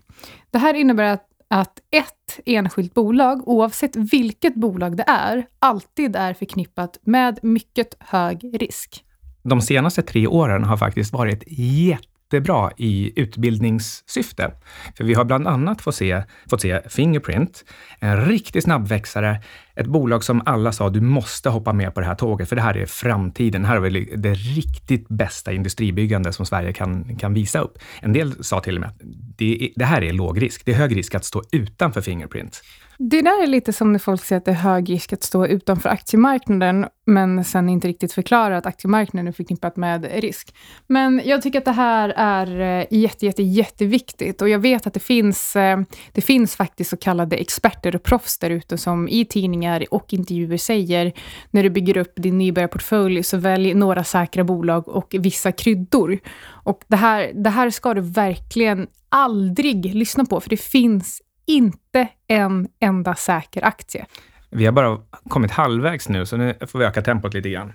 Det 0.50 0.58
här 0.58 0.74
innebär 0.74 1.04
att, 1.04 1.26
att 1.48 1.78
ett 1.90 2.40
enskilt 2.46 2.94
bolag, 2.94 3.48
oavsett 3.48 3.96
vilket 3.96 4.54
bolag 4.54 4.96
det 4.96 5.04
är, 5.06 5.46
alltid 5.58 6.16
är 6.16 6.34
förknippat 6.34 6.98
med 7.02 7.38
mycket 7.42 7.96
hög 8.00 8.60
risk. 8.60 9.04
De 9.42 9.60
senaste 9.60 10.02
tre 10.02 10.26
åren 10.26 10.64
har 10.64 10.76
faktiskt 10.76 11.12
varit 11.12 11.44
jätte 11.46 12.13
jättebra 12.34 12.70
i 12.76 13.12
utbildningssyfte. 13.16 14.52
För 14.96 15.04
vi 15.04 15.14
har 15.14 15.24
bland 15.24 15.48
annat 15.48 15.82
fått 15.82 15.94
se, 15.94 16.22
fått 16.50 16.60
se 16.60 16.80
Fingerprint, 16.88 17.64
en 18.00 18.26
riktig 18.26 18.62
snabbväxare, 18.62 19.40
ett 19.76 19.86
bolag 19.86 20.24
som 20.24 20.42
alla 20.46 20.72
sa 20.72 20.90
du 20.90 21.00
måste 21.00 21.48
hoppa 21.48 21.72
med 21.72 21.94
på 21.94 22.00
det 22.00 22.06
här 22.06 22.14
tåget, 22.14 22.48
för 22.48 22.56
det 22.56 22.62
här 22.62 22.76
är 22.76 22.86
framtiden. 22.86 23.62
Det 23.62 23.68
här 23.68 23.76
är 23.76 24.16
det 24.16 24.34
riktigt 24.34 25.08
bästa 25.08 25.52
industribyggande 25.52 26.32
som 26.32 26.46
Sverige 26.46 26.72
kan, 26.72 27.16
kan 27.16 27.34
visa 27.34 27.60
upp. 27.60 27.78
En 28.00 28.12
del 28.12 28.44
sa 28.44 28.60
till 28.60 28.74
och 28.74 28.80
med 28.80 28.90
att 28.90 29.00
det, 29.36 29.72
det 29.76 29.84
här 29.84 30.02
är 30.02 30.12
låg 30.12 30.42
risk. 30.42 30.62
Det 30.64 30.72
är 30.72 30.76
hög 30.76 30.96
risk 30.96 31.14
att 31.14 31.24
stå 31.24 31.42
utanför 31.52 32.00
Fingerprint. 32.00 32.62
Det 32.98 33.22
där 33.22 33.42
är 33.42 33.46
lite 33.46 33.72
som 33.72 33.92
när 33.92 33.98
folk 33.98 34.24
säger 34.24 34.38
att 34.38 34.44
det 34.44 34.50
är 34.50 34.54
hög 34.54 34.90
risk 34.90 35.12
att 35.12 35.22
stå 35.22 35.46
utanför 35.46 35.88
aktiemarknaden, 35.88 36.86
men 37.06 37.44
sen 37.44 37.68
inte 37.68 37.88
riktigt 37.88 38.12
förklarar 38.12 38.54
att 38.54 38.66
aktiemarknaden 38.66 39.28
är 39.28 39.32
förknippat 39.32 39.76
med 39.76 40.04
risk. 40.14 40.54
Men 40.86 41.22
jag 41.24 41.42
tycker 41.42 41.58
att 41.58 41.64
det 41.64 41.72
här 41.72 42.08
är 42.16 42.80
eh, 42.80 42.86
jätte, 42.90 43.26
jätte, 43.26 43.42
jätteviktigt 43.42 44.42
och 44.42 44.48
jag 44.48 44.58
vet 44.58 44.86
att 44.86 44.94
det 44.94 45.00
finns, 45.00 45.56
eh, 45.56 45.80
det 46.12 46.20
finns 46.20 46.56
faktiskt 46.56 46.90
så 46.90 46.96
kallade 46.96 47.36
experter 47.36 47.96
och 47.96 48.02
proffs 48.02 48.38
där 48.38 48.50
ute 48.50 48.78
som 48.78 49.08
i 49.08 49.24
tidningar 49.24 49.63
och 49.90 50.12
intervjuer 50.12 50.56
säger 50.56 51.12
när 51.50 51.62
du 51.62 51.70
bygger 51.70 51.96
upp 51.96 52.12
din 52.16 52.38
nybörjarportfölj 52.38 53.22
så 53.22 53.36
välj 53.36 53.74
några 53.74 54.04
säkra 54.04 54.44
bolag 54.44 54.88
och 54.88 55.14
vissa 55.18 55.52
kryddor. 55.52 56.18
Och 56.46 56.80
det 56.88 56.96
här, 56.96 57.32
det 57.34 57.50
här 57.50 57.70
ska 57.70 57.94
du 57.94 58.00
verkligen 58.00 58.86
aldrig 59.08 59.94
lyssna 59.94 60.24
på, 60.24 60.40
för 60.40 60.50
det 60.50 60.60
finns 60.60 61.22
inte 61.46 62.08
en 62.28 62.68
enda 62.80 63.14
säker 63.14 63.64
aktie. 63.64 64.06
Vi 64.50 64.64
har 64.64 64.72
bara 64.72 64.98
kommit 65.28 65.50
halvvägs 65.50 66.08
nu, 66.08 66.26
så 66.26 66.36
nu 66.36 66.54
får 66.66 66.78
vi 66.78 66.84
öka 66.84 67.02
tempot 67.02 67.34
lite 67.34 67.50
grann. 67.50 67.72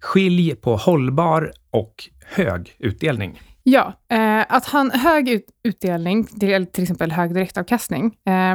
Skilj 0.00 0.54
på 0.54 0.76
hållbar 0.76 1.52
och 1.70 1.94
hög 2.26 2.76
utdelning. 2.78 3.40
Ja, 3.62 3.92
eh, 4.08 4.44
att 4.48 4.66
ha 4.66 4.80
en 4.80 4.90
hög 4.90 5.28
ut 5.28 5.46
utdelning, 5.64 6.24
till, 6.24 6.66
till 6.66 6.82
exempel 6.82 7.12
hög 7.12 7.34
direktavkastning, 7.34 8.14
eh, 8.26 8.54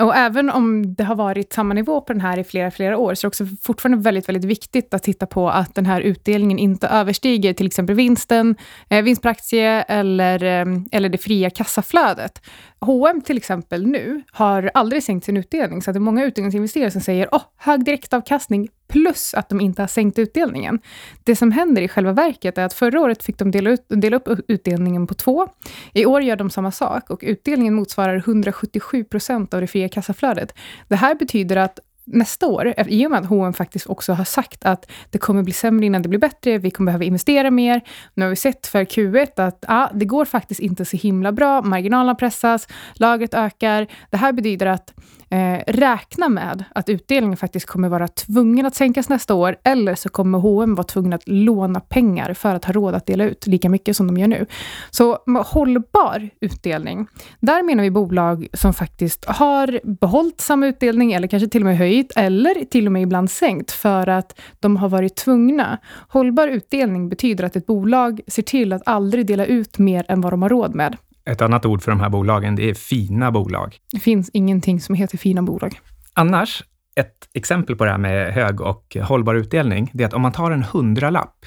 och 0.00 0.16
även 0.16 0.50
om 0.50 0.94
det 0.94 1.04
har 1.04 1.14
varit 1.14 1.52
samma 1.52 1.74
nivå 1.74 2.00
på 2.00 2.12
den 2.12 2.20
här 2.20 2.38
i 2.38 2.44
flera, 2.44 2.70
flera 2.70 2.98
år, 2.98 3.14
så 3.14 3.26
är 3.26 3.28
det 3.28 3.28
också 3.28 3.46
fortfarande 3.62 4.02
väldigt, 4.02 4.28
väldigt 4.28 4.44
viktigt 4.44 4.94
att 4.94 5.02
titta 5.02 5.26
på 5.26 5.50
att 5.50 5.74
den 5.74 5.86
här 5.86 6.00
utdelningen 6.00 6.58
inte 6.58 6.88
överstiger 6.88 7.52
till 7.52 7.66
exempel 7.66 7.96
vinsten, 7.96 8.56
eh, 8.88 9.02
vinst 9.02 9.22
per 9.22 9.30
aktie 9.30 9.82
eller, 9.82 10.44
eh, 10.44 10.66
eller 10.92 11.08
det 11.08 11.18
fria 11.18 11.50
kassaflödet. 11.50 12.42
H&M 12.80 13.20
till 13.20 13.36
exempel 13.36 13.86
nu 13.86 14.22
har 14.32 14.70
aldrig 14.74 15.02
sänkt 15.02 15.24
sin 15.24 15.36
utdelning, 15.36 15.82
så 15.82 15.90
att 15.90 15.94
det 15.94 15.98
är 15.98 16.00
många 16.00 16.24
utdelningsinvesterare 16.24 16.90
som 16.90 17.00
säger 17.00 17.28
oh, 17.32 17.42
hög 17.56 17.84
direktavkastning 17.84 18.68
plus 18.88 19.34
att 19.34 19.48
de 19.48 19.60
inte 19.60 19.82
har 19.82 19.86
sänkt 19.86 20.18
utdelningen. 20.18 20.80
Det 21.24 21.36
som 21.36 21.52
händer 21.52 21.82
i 21.82 21.88
själva 21.88 22.12
verket 22.12 22.58
är 22.58 22.64
att 22.64 22.72
förra 22.72 23.00
året 23.00 23.22
fick 23.22 23.38
de 23.38 23.50
dela, 23.50 23.70
ut, 23.70 23.84
dela 23.88 24.16
upp 24.16 24.28
utdelningen 24.48 25.06
på 25.06 25.14
två. 25.14 25.48
I 25.92 26.06
år 26.06 26.22
gör 26.22 26.36
de 26.36 26.50
samma 26.50 26.72
sak 26.72 27.10
och 27.10 27.20
utdelningen 27.22 27.74
motsvarar 27.74 28.16
177 28.16 29.04
procent 29.04 29.54
av 29.54 29.60
det 29.60 29.66
fria 29.66 29.88
kassaflödet. 29.88 30.54
Det 30.88 30.96
här 30.96 31.14
betyder 31.14 31.56
att 31.56 31.78
nästa 32.12 32.46
år, 32.46 32.74
eh, 32.76 32.86
i 32.88 33.06
och 33.06 33.10
med 33.10 33.20
att 33.20 33.26
H&M 33.26 33.52
faktiskt 33.52 33.86
också 33.86 34.12
har 34.12 34.24
sagt 34.24 34.64
att 34.64 34.90
det 35.10 35.18
kommer 35.18 35.42
bli 35.42 35.52
sämre 35.52 35.86
innan 35.86 36.02
det 36.02 36.08
blir 36.08 36.18
bättre, 36.18 36.58
vi 36.58 36.70
kommer 36.70 36.86
behöva 36.86 37.04
investera 37.04 37.50
mer. 37.50 37.80
Nu 38.14 38.24
har 38.24 38.30
vi 38.30 38.36
sett 38.36 38.66
för 38.66 38.84
Q1 38.84 39.46
att 39.46 39.64
ah, 39.68 39.88
det 39.94 40.04
går 40.04 40.24
faktiskt 40.24 40.60
inte 40.60 40.84
så 40.84 40.96
himla 40.96 41.32
bra, 41.32 41.62
marginalerna 41.62 42.14
pressas, 42.14 42.68
lagret 42.94 43.34
ökar. 43.34 43.86
Det 44.10 44.16
här 44.16 44.32
betyder 44.32 44.66
att 44.66 44.94
eh, 45.30 45.62
räkna 45.66 46.28
med 46.28 46.64
att 46.74 46.88
utdelningen 46.88 47.36
faktiskt 47.36 47.66
kommer 47.66 47.88
vara 47.88 48.08
tvungen 48.08 48.66
att 48.66 48.74
sänkas 48.74 49.08
nästa 49.08 49.34
år, 49.34 49.56
eller 49.64 49.94
så 49.94 50.08
kommer 50.08 50.38
H&M 50.38 50.74
vara 50.74 50.86
tvungen 50.86 51.12
att 51.12 51.28
låna 51.28 51.80
pengar 51.80 52.34
för 52.34 52.54
att 52.54 52.64
ha 52.64 52.72
råd 52.72 52.94
att 52.94 53.06
dela 53.06 53.24
ut 53.24 53.46
lika 53.46 53.68
mycket 53.68 53.96
som 53.96 54.06
de 54.06 54.16
gör 54.18 54.28
nu. 54.28 54.46
Så 54.90 55.18
hållbar 55.44 56.30
utdelning, 56.40 57.06
där 57.40 57.62
menar 57.62 57.84
vi 57.84 57.90
bolag 57.90 58.48
som 58.52 58.74
faktiskt 58.74 59.24
har 59.24 59.80
behållit 59.84 60.40
samma 60.40 60.66
utdelning, 60.66 61.12
eller 61.12 61.28
kanske 61.28 61.48
till 61.48 61.62
och 61.62 61.66
med 61.66 61.78
höjt, 61.78 61.99
eller 62.16 62.64
till 62.64 62.86
och 62.86 62.92
med 62.92 63.02
ibland 63.02 63.30
sänkt, 63.30 63.70
för 63.70 64.06
att 64.06 64.40
de 64.60 64.76
har 64.76 64.88
varit 64.88 65.16
tvungna. 65.16 65.78
Hållbar 66.08 66.48
utdelning 66.48 67.08
betyder 67.08 67.44
att 67.44 67.56
ett 67.56 67.66
bolag 67.66 68.20
ser 68.26 68.42
till 68.42 68.72
att 68.72 68.82
aldrig 68.86 69.26
dela 69.26 69.46
ut 69.46 69.78
mer 69.78 70.04
än 70.08 70.20
vad 70.20 70.32
de 70.32 70.42
har 70.42 70.48
råd 70.48 70.74
med. 70.74 70.96
Ett 71.24 71.42
annat 71.42 71.66
ord 71.66 71.82
för 71.82 71.90
de 71.90 72.00
här 72.00 72.08
bolagen, 72.08 72.56
det 72.56 72.70
är 72.70 72.74
fina 72.74 73.30
bolag. 73.30 73.76
Det 73.92 74.00
finns 74.00 74.30
ingenting 74.32 74.80
som 74.80 74.94
heter 74.94 75.18
fina 75.18 75.42
bolag. 75.42 75.80
Annars, 76.14 76.64
ett 76.96 77.28
exempel 77.34 77.76
på 77.76 77.84
det 77.84 77.90
här 77.90 77.98
med 77.98 78.34
hög 78.34 78.60
och 78.60 78.96
hållbar 79.02 79.34
utdelning, 79.34 79.90
det 79.94 80.04
är 80.04 80.08
att 80.08 80.14
om 80.14 80.22
man 80.22 80.32
tar 80.32 80.50
en 80.50 80.62
hundralapp 80.62 81.46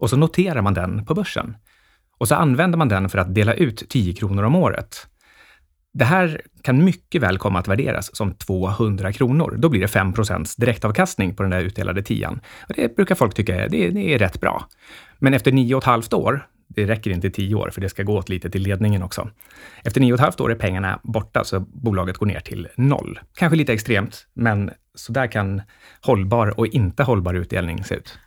och 0.00 0.10
så 0.10 0.16
noterar 0.16 0.62
man 0.62 0.74
den 0.74 1.04
på 1.04 1.14
börsen 1.14 1.56
och 2.20 2.28
så 2.28 2.34
använder 2.34 2.78
man 2.78 2.88
den 2.88 3.08
för 3.08 3.18
att 3.18 3.34
dela 3.34 3.54
ut 3.54 3.88
10 3.88 4.14
kronor 4.14 4.42
om 4.42 4.54
året. 4.54 5.06
Det 5.92 6.04
här 6.04 6.40
kan 6.62 6.84
mycket 6.84 7.22
väl 7.22 7.38
komma 7.38 7.58
att 7.58 7.68
värderas 7.68 8.16
som 8.16 8.34
200 8.34 9.12
kronor. 9.12 9.54
Då 9.58 9.68
blir 9.68 9.80
det 9.80 9.86
5% 9.86 10.60
direktavkastning 10.60 11.34
på 11.34 11.42
den 11.42 11.50
där 11.50 11.60
utdelade 11.60 12.02
tian. 12.02 12.40
Och 12.68 12.74
det 12.76 12.96
brukar 12.96 13.14
folk 13.14 13.34
tycka 13.34 13.64
är, 13.64 13.68
det, 13.68 13.88
det 13.88 14.14
är 14.14 14.18
rätt 14.18 14.40
bra. 14.40 14.68
Men 15.18 15.34
efter 15.34 15.52
nio 15.52 15.74
och 15.74 15.82
ett 15.82 15.86
halvt 15.86 16.12
år, 16.12 16.46
det 16.68 16.86
räcker 16.86 17.10
inte 17.10 17.30
tio 17.30 17.54
år, 17.54 17.70
för 17.70 17.80
det 17.80 17.88
ska 17.88 18.02
gå 18.02 18.16
åt 18.16 18.28
lite 18.28 18.50
till 18.50 18.62
ledningen 18.62 19.02
också. 19.02 19.30
Efter 19.84 20.00
nio 20.00 20.12
och 20.12 20.18
ett 20.18 20.24
halvt 20.24 20.40
år 20.40 20.50
är 20.50 20.54
pengarna 20.54 21.00
borta, 21.02 21.44
så 21.44 21.60
bolaget 21.60 22.18
går 22.18 22.26
ner 22.26 22.40
till 22.40 22.68
noll. 22.76 23.20
Kanske 23.36 23.56
lite 23.56 23.72
extremt, 23.72 24.26
men 24.34 24.70
så 24.94 25.12
där 25.12 25.26
kan 25.26 25.62
hållbar 26.00 26.60
och 26.60 26.66
inte 26.66 27.02
hållbar 27.02 27.34
utdelning 27.34 27.84
se 27.84 27.94
ut. 27.94 28.18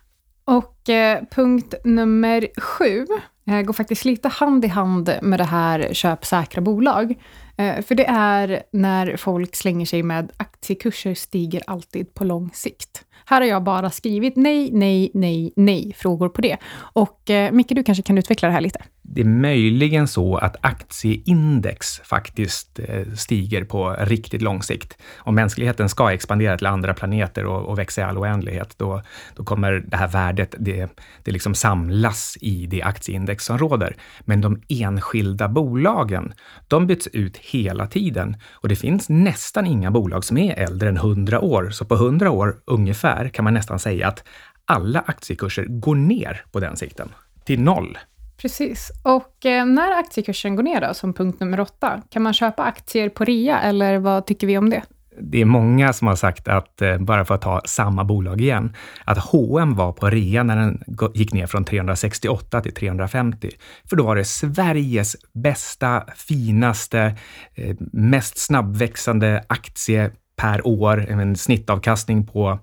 Och 0.44 0.88
eh, 0.88 1.22
punkt 1.30 1.74
nummer 1.84 2.48
sju 2.60 3.06
eh, 3.46 3.62
går 3.62 3.72
faktiskt 3.72 4.04
lite 4.04 4.28
hand 4.28 4.64
i 4.64 4.68
hand 4.68 5.18
med 5.22 5.40
det 5.40 5.44
här 5.44 5.88
köp 5.92 6.24
säkra 6.24 6.60
bolag. 6.60 7.14
Eh, 7.56 7.82
för 7.82 7.94
det 7.94 8.06
är 8.06 8.62
när 8.72 9.16
folk 9.16 9.56
slänger 9.56 9.86
sig 9.86 10.02
med 10.02 10.32
aktiekurser 10.36 11.14
stiger 11.14 11.62
alltid 11.66 12.14
på 12.14 12.24
lång 12.24 12.50
sikt. 12.52 13.04
Här 13.26 13.40
har 13.40 13.48
jag 13.48 13.62
bara 13.62 13.90
skrivit 13.90 14.36
nej, 14.36 14.70
nej, 14.72 15.10
nej, 15.14 15.52
nej 15.56 15.92
frågor 15.96 16.28
på 16.28 16.40
det. 16.40 16.56
Och 16.76 17.30
eh, 17.30 17.52
Micke, 17.52 17.68
du 17.68 17.82
kanske 17.82 18.02
kan 18.02 18.18
utveckla 18.18 18.48
det 18.48 18.54
här 18.54 18.60
lite? 18.60 18.80
Det 19.06 19.20
är 19.20 19.24
möjligen 19.24 20.08
så 20.08 20.36
att 20.36 20.56
aktieindex 20.60 22.00
faktiskt 22.04 22.78
eh, 22.78 23.12
stiger 23.14 23.64
på 23.64 23.96
riktigt 23.98 24.42
lång 24.42 24.62
sikt. 24.62 24.98
Om 25.18 25.34
mänskligheten 25.34 25.88
ska 25.88 26.12
expandera 26.12 26.58
till 26.58 26.66
andra 26.66 26.94
planeter 26.94 27.46
och, 27.46 27.68
och 27.68 27.78
växa 27.78 28.00
i 28.00 28.04
all 28.04 28.18
oändlighet, 28.18 28.74
då, 28.78 29.02
då 29.36 29.44
kommer 29.44 29.72
det 29.86 29.96
här 29.96 30.08
värdet, 30.08 30.54
det, 30.58 30.88
det 31.22 31.32
liksom 31.32 31.54
samlas 31.54 32.38
i 32.40 32.66
det 32.66 32.82
aktieindex 32.82 33.44
som 33.44 33.58
råder. 33.58 33.96
Men 34.20 34.40
de 34.40 34.62
enskilda 34.68 35.48
bolagen, 35.48 36.32
de 36.68 36.86
byts 36.86 37.06
ut 37.06 37.36
hela 37.36 37.86
tiden 37.86 38.36
och 38.52 38.68
det 38.68 38.76
finns 38.76 39.08
nästan 39.08 39.66
inga 39.66 39.90
bolag 39.90 40.24
som 40.24 40.38
är 40.38 40.54
äldre 40.54 40.88
än 40.88 40.96
100 40.96 41.40
år. 41.40 41.70
Så 41.70 41.84
på 41.84 41.94
100 41.94 42.30
år 42.30 42.56
ungefär 42.64 43.28
kan 43.28 43.44
man 43.44 43.54
nästan 43.54 43.78
säga 43.78 44.08
att 44.08 44.24
alla 44.64 45.00
aktiekurser 45.00 45.64
går 45.64 45.94
ner 45.94 46.44
på 46.52 46.60
den 46.60 46.76
sikten, 46.76 47.12
till 47.44 47.60
noll. 47.60 47.98
Precis. 48.36 48.92
Och 49.02 49.46
eh, 49.46 49.66
när 49.66 49.98
aktiekursen 49.98 50.56
går 50.56 50.62
ner 50.62 50.80
då, 50.80 50.94
som 50.94 51.12
punkt 51.12 51.40
nummer 51.40 51.60
åtta, 51.60 52.02
kan 52.10 52.22
man 52.22 52.32
köpa 52.32 52.62
aktier 52.62 53.08
på 53.08 53.24
rea 53.24 53.60
eller 53.60 53.98
vad 53.98 54.26
tycker 54.26 54.46
vi 54.46 54.58
om 54.58 54.70
det? 54.70 54.82
Det 55.20 55.40
är 55.40 55.44
många 55.44 55.92
som 55.92 56.08
har 56.08 56.16
sagt 56.16 56.48
att, 56.48 56.82
eh, 56.82 56.98
bara 56.98 57.24
för 57.24 57.34
att 57.34 57.42
ta 57.42 57.62
samma 57.64 58.04
bolag 58.04 58.40
igen, 58.40 58.76
att 59.04 59.18
H&M 59.18 59.74
var 59.74 59.92
på 59.92 60.10
rea 60.10 60.42
när 60.42 60.56
den 60.56 60.82
gick 61.14 61.32
ner 61.32 61.46
från 61.46 61.64
368 61.64 62.60
till 62.60 62.74
350. 62.74 63.50
För 63.88 63.96
då 63.96 64.04
var 64.04 64.16
det 64.16 64.24
Sveriges 64.24 65.16
bästa, 65.32 66.04
finaste, 66.16 67.16
eh, 67.54 67.76
mest 67.92 68.38
snabbväxande 68.38 69.44
aktie 69.46 70.10
per 70.36 70.66
år, 70.66 71.06
en 71.08 71.36
snittavkastning 71.36 72.26
på 72.26 72.58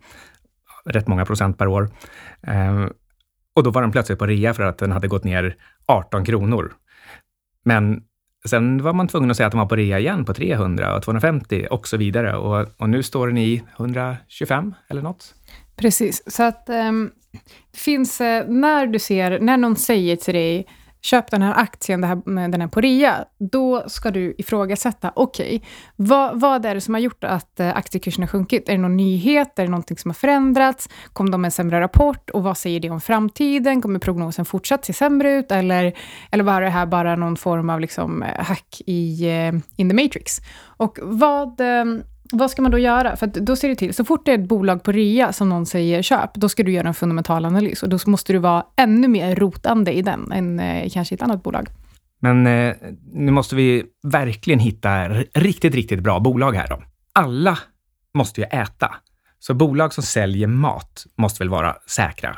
rätt 0.85 1.07
många 1.07 1.25
procent 1.25 1.57
per 1.57 1.67
år. 1.67 1.89
Ehm, 2.47 2.89
och 3.55 3.63
då 3.63 3.71
var 3.71 3.81
den 3.81 3.91
plötsligt 3.91 4.19
på 4.19 4.25
rea 4.25 4.53
för 4.53 4.63
att 4.63 4.77
den 4.77 4.91
hade 4.91 5.07
gått 5.07 5.23
ner 5.23 5.55
18 5.85 6.25
kronor. 6.25 6.73
Men 7.63 8.03
sen 8.45 8.83
var 8.83 8.93
man 8.93 9.07
tvungen 9.07 9.31
att 9.31 9.37
säga 9.37 9.47
att 9.47 9.51
den 9.51 9.59
var 9.59 9.67
på 9.67 9.75
rea 9.75 9.99
igen 9.99 10.25
på 10.25 10.33
300 10.33 10.95
och 10.95 11.03
250 11.03 11.67
och 11.71 11.87
så 11.87 11.97
vidare. 11.97 12.35
Och, 12.35 12.67
och 12.77 12.89
nu 12.89 13.03
står 13.03 13.27
den 13.27 13.37
i 13.37 13.63
125 13.77 14.75
eller 14.87 15.01
något. 15.01 15.35
Precis, 15.75 16.23
så 16.33 16.43
att 16.43 16.69
um, 16.69 17.11
det 17.71 17.79
finns, 17.79 18.21
eh, 18.21 18.47
när 18.47 18.87
du 18.87 18.99
ser, 18.99 19.39
när 19.39 19.57
någon 19.57 19.75
säger 19.75 20.15
till 20.15 20.33
dig 20.33 20.67
köp 21.01 21.31
den 21.31 21.41
här 21.41 21.53
aktien, 21.53 22.01
det 22.01 22.07
här, 22.07 22.47
den 22.47 22.61
är 22.61 22.67
på 22.67 22.81
rea, 22.81 23.25
då 23.39 23.89
ska 23.89 24.11
du 24.11 24.35
ifrågasätta, 24.37 25.11
okej, 25.15 25.55
okay, 25.55 25.69
vad, 25.95 26.39
vad 26.39 26.65
är 26.65 26.75
det 26.75 26.81
som 26.81 26.93
har 26.93 27.01
gjort 27.01 27.23
att 27.23 27.59
eh, 27.59 27.77
aktiekursen 27.77 28.23
har 28.23 28.27
sjunkit? 28.27 28.69
Är 28.69 28.73
det 28.73 28.77
någon 28.77 28.97
nyhet? 28.97 29.59
Är 29.59 29.63
det 29.63 29.69
någonting 29.69 29.97
som 29.97 30.09
har 30.09 30.15
förändrats? 30.15 30.89
Kom 31.13 31.31
de 31.31 31.41
med 31.41 31.47
en 31.47 31.51
sämre 31.51 31.81
rapport? 31.81 32.29
Och 32.29 32.43
vad 32.43 32.57
säger 32.57 32.79
det 32.79 32.89
om 32.89 33.01
framtiden? 33.01 33.81
Kommer 33.81 33.99
prognosen 33.99 34.45
fortsatt 34.45 34.85
se 34.85 34.93
sämre 34.93 35.31
ut? 35.31 35.51
Eller, 35.51 35.93
eller 36.31 36.43
var 36.43 36.61
det 36.61 36.69
här 36.69 36.85
bara 36.85 37.15
någon 37.15 37.37
form 37.37 37.69
av 37.69 37.79
liksom 37.79 38.25
hack 38.39 38.81
i 38.85 39.29
eh, 39.29 39.53
in 39.75 39.89
the 39.89 40.03
matrix? 40.03 40.37
Och 40.77 40.99
vad... 41.01 41.61
Ehm, 41.61 42.03
vad 42.31 42.51
ska 42.51 42.61
man 42.61 42.71
då 42.71 42.77
göra? 42.77 43.15
För 43.15 43.27
då 43.27 43.55
ser 43.55 43.69
det 43.69 43.75
till, 43.75 43.93
så 43.93 44.05
fort 44.05 44.25
det 44.25 44.31
är 44.31 44.39
ett 44.39 44.47
bolag 44.47 44.83
på 44.83 44.91
rea 44.91 45.33
som 45.33 45.49
någon 45.49 45.65
säger 45.65 46.01
köp, 46.01 46.33
då 46.33 46.49
ska 46.49 46.63
du 46.63 46.71
göra 46.71 46.87
en 46.87 46.93
fundamental 46.93 47.45
analys 47.45 47.83
och 47.83 47.89
då 47.89 47.97
måste 48.05 48.33
du 48.33 48.39
vara 48.39 48.65
ännu 48.77 49.07
mer 49.07 49.35
rotande 49.35 49.93
i 49.93 50.01
den 50.01 50.31
än 50.31 50.59
eh, 50.59 50.89
kanske 50.89 51.13
i 51.13 51.15
ett 51.15 51.21
annat 51.21 51.43
bolag. 51.43 51.69
Men 52.19 52.47
eh, 52.47 52.75
nu 53.13 53.31
måste 53.31 53.55
vi 53.55 53.83
verkligen 54.03 54.59
hitta 54.59 55.09
riktigt, 55.33 55.75
riktigt 55.75 55.99
bra 55.99 56.19
bolag 56.19 56.55
här 56.55 56.67
då. 56.67 56.83
Alla 57.13 57.57
måste 58.13 58.41
ju 58.41 58.47
äta. 58.47 58.95
Så 59.39 59.53
bolag 59.53 59.93
som 59.93 60.03
säljer 60.03 60.47
mat 60.47 61.05
måste 61.15 61.43
väl 61.43 61.49
vara 61.49 61.75
säkra? 61.87 62.37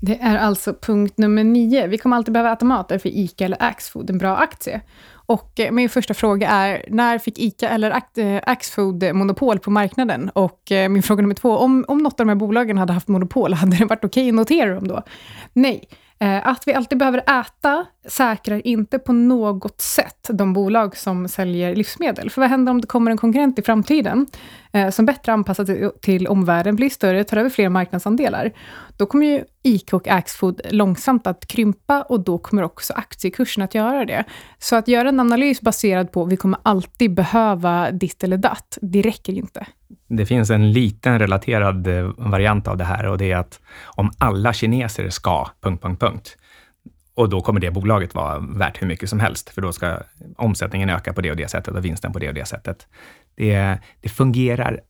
Det 0.00 0.18
är 0.20 0.38
alltså 0.38 0.74
punkt 0.82 1.18
nummer 1.18 1.44
nio. 1.44 1.86
Vi 1.86 1.98
kommer 1.98 2.16
alltid 2.16 2.32
behöva 2.32 2.52
äta 2.52 2.64
mat, 2.64 2.88
därför 2.88 3.08
är 3.08 3.12
ICA 3.12 3.44
eller 3.44 3.62
Axfood 3.62 4.10
en 4.10 4.18
bra 4.18 4.36
aktie. 4.36 4.80
Och 5.26 5.60
eh, 5.60 5.72
min 5.72 5.88
första 5.88 6.14
fråga 6.14 6.48
är, 6.48 6.84
när 6.88 7.18
fick 7.18 7.38
ICA 7.38 7.68
eller 7.68 8.02
eh, 8.16 8.40
Axfood 8.46 9.14
monopol 9.14 9.58
på 9.58 9.70
marknaden? 9.70 10.30
Och 10.34 10.72
eh, 10.72 10.88
min 10.88 11.02
fråga 11.02 11.22
nummer 11.22 11.34
två, 11.34 11.56
om, 11.56 11.84
om 11.88 11.98
något 11.98 12.20
av 12.20 12.26
de 12.26 12.28
här 12.28 12.36
bolagen 12.36 12.78
hade 12.78 12.92
haft 12.92 13.08
monopol, 13.08 13.54
hade 13.54 13.76
det 13.76 13.84
varit 13.84 14.04
okej 14.04 14.22
okay 14.22 14.28
att 14.28 14.34
notera 14.34 14.74
dem 14.74 14.88
då? 14.88 15.02
Nej. 15.52 15.88
Att 16.42 16.62
vi 16.66 16.74
alltid 16.74 16.98
behöver 16.98 17.18
äta 17.18 17.86
säkrar 18.08 18.66
inte 18.66 18.98
på 18.98 19.12
något 19.12 19.80
sätt 19.80 20.30
de 20.32 20.52
bolag 20.52 20.96
som 20.96 21.28
säljer 21.28 21.76
livsmedel. 21.76 22.30
För 22.30 22.40
vad 22.40 22.50
händer 22.50 22.70
om 22.70 22.80
det 22.80 22.86
kommer 22.86 23.10
en 23.10 23.16
konkurrent 23.16 23.58
i 23.58 23.62
framtiden 23.62 24.26
som 24.92 25.06
bättre 25.06 25.32
anpassar 25.32 25.64
sig 25.64 25.90
till 26.02 26.26
omvärlden, 26.26 26.76
blir 26.76 26.90
större, 26.90 27.24
tar 27.24 27.36
över 27.36 27.50
fler 27.50 27.68
marknadsandelar? 27.68 28.52
Då 29.02 29.06
kommer 29.06 29.26
ju 29.26 29.44
ICA 29.62 29.96
och 29.96 30.08
Axfood 30.08 30.60
långsamt 30.70 31.26
att 31.26 31.46
krympa 31.46 32.02
och 32.02 32.20
då 32.20 32.38
kommer 32.38 32.62
också 32.62 32.92
aktiekursen 32.92 33.62
att 33.62 33.74
göra 33.74 34.04
det. 34.04 34.24
Så 34.58 34.76
att 34.76 34.88
göra 34.88 35.08
en 35.08 35.20
analys 35.20 35.60
baserad 35.60 36.12
på 36.12 36.24
vi 36.24 36.36
kommer 36.36 36.60
alltid 36.62 37.14
behöva 37.14 37.90
ditt 37.90 38.24
eller 38.24 38.36
datt, 38.36 38.78
det 38.82 39.02
räcker 39.02 39.32
inte. 39.32 39.66
Det 40.08 40.26
finns 40.26 40.50
en 40.50 40.72
liten 40.72 41.18
relaterad 41.18 41.86
eh, 41.86 42.10
variant 42.16 42.68
av 42.68 42.76
det 42.76 42.84
här 42.84 43.06
och 43.06 43.18
det 43.18 43.32
är 43.32 43.36
att 43.36 43.60
om 43.84 44.10
alla 44.18 44.52
kineser 44.52 45.08
ska... 45.08 45.48
Punkt, 45.60 45.82
punkt, 45.82 46.00
punkt, 46.00 46.36
och 47.14 47.28
då 47.28 47.40
kommer 47.40 47.60
det 47.60 47.70
bolaget 47.70 48.14
vara 48.14 48.38
värt 48.38 48.82
hur 48.82 48.86
mycket 48.86 49.08
som 49.08 49.20
helst, 49.20 49.50
för 49.50 49.62
då 49.62 49.72
ska 49.72 49.98
omsättningen 50.36 50.90
öka 50.90 51.12
på 51.12 51.20
det 51.20 51.30
och 51.30 51.36
det 51.36 51.48
sättet 51.48 51.74
och 51.74 51.84
vinsten 51.84 52.12
på 52.12 52.18
det 52.18 52.28
och 52.28 52.34
det 52.34 52.46
sättet. 52.46 52.86
Det, 53.34 53.78
det 54.00 54.08
fungerar 54.08 54.80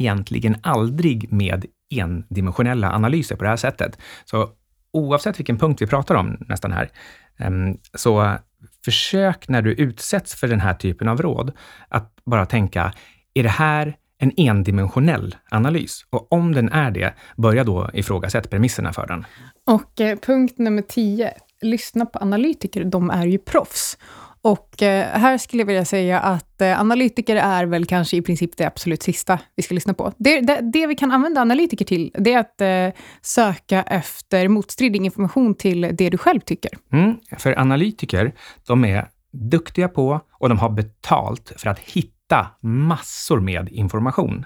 egentligen 0.00 0.56
aldrig 0.62 1.32
med 1.32 1.66
endimensionella 1.94 2.92
analyser 2.92 3.36
på 3.36 3.44
det 3.44 3.50
här 3.50 3.56
sättet. 3.56 3.98
Så 4.24 4.50
oavsett 4.92 5.38
vilken 5.38 5.58
punkt 5.58 5.82
vi 5.82 5.86
pratar 5.86 6.14
om 6.14 6.36
nästan 6.48 6.72
här, 6.72 6.90
ehm, 7.38 7.78
så 7.94 8.36
försök 8.84 9.48
när 9.48 9.62
du 9.62 9.72
utsätts 9.72 10.34
för 10.34 10.48
den 10.48 10.60
här 10.60 10.74
typen 10.74 11.08
av 11.08 11.22
råd 11.22 11.52
att 11.88 12.12
bara 12.24 12.46
tänka, 12.46 12.92
är 13.34 13.42
det 13.42 13.48
här 13.48 13.96
en 14.18 14.32
endimensionell 14.36 15.36
analys? 15.50 16.06
Och 16.10 16.32
om 16.32 16.52
den 16.52 16.68
är 16.68 16.90
det, 16.90 17.14
börja 17.36 17.64
då 17.64 17.90
ifrågasätta 17.92 18.48
premisserna 18.48 18.92
för 18.92 19.06
den. 19.06 19.24
Och 19.66 20.00
eh, 20.00 20.18
punkt 20.18 20.58
nummer 20.58 20.82
10, 20.82 21.32
lyssna 21.62 22.06
på 22.06 22.18
analytiker, 22.18 22.84
de 22.84 23.10
är 23.10 23.26
ju 23.26 23.38
proffs. 23.38 23.98
Och 24.44 24.82
eh, 24.82 25.18
här 25.20 25.38
skulle 25.38 25.60
jag 25.60 25.66
vilja 25.66 25.84
säga 25.84 26.20
att 26.20 26.60
eh, 26.60 26.80
analytiker 26.80 27.36
är 27.36 27.66
väl 27.66 27.86
kanske 27.86 28.16
i 28.16 28.22
princip 28.22 28.56
det 28.56 28.64
absolut 28.64 29.02
sista 29.02 29.38
vi 29.56 29.62
ska 29.62 29.74
lyssna 29.74 29.94
på. 29.94 30.12
Det, 30.18 30.40
det, 30.40 30.60
det 30.72 30.86
vi 30.86 30.94
kan 30.94 31.10
använda 31.10 31.40
analytiker 31.40 31.84
till, 31.84 32.10
det 32.18 32.32
är 32.32 32.38
att 32.38 32.60
eh, 32.60 33.00
söka 33.22 33.82
efter 33.82 34.48
motstridig 34.48 35.04
information 35.04 35.54
till 35.54 35.80
det 35.92 36.10
du 36.10 36.18
själv 36.18 36.40
tycker. 36.40 36.70
Mm, 36.92 37.16
för 37.38 37.58
analytiker, 37.58 38.32
de 38.66 38.84
är 38.84 39.08
duktiga 39.32 39.88
på 39.88 40.20
och 40.32 40.48
de 40.48 40.58
har 40.58 40.70
betalt 40.70 41.52
för 41.56 41.70
att 41.70 41.78
hitta 41.78 42.46
massor 42.60 43.40
med 43.40 43.68
information. 43.68 44.44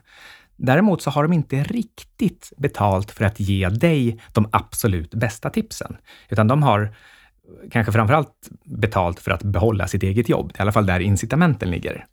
Däremot 0.57 1.03
så 1.03 1.11
har 1.11 1.23
de 1.23 1.33
inte 1.33 1.63
riktigt 1.63 2.53
betalt 2.57 3.11
för 3.11 3.25
att 3.25 3.41
ge 3.41 3.69
dig 3.69 4.21
de 4.33 4.49
absolut 4.53 5.15
bästa 5.15 5.51
tipsen, 5.51 5.97
utan 6.29 6.49
de 6.49 6.63
har 6.63 6.95
kanske 7.71 7.93
framförallt 7.93 8.49
betalt 8.65 9.21
för 9.21 9.31
att 9.31 9.43
behålla 9.43 9.89
sitt 9.89 10.03
eget 10.03 10.29
jobb. 10.29 10.53
I 10.59 10.63
alla 10.63 10.73
fall 10.73 10.87
där 10.87 11.01
incitamenten 11.01 11.71
ligger. 11.71 12.07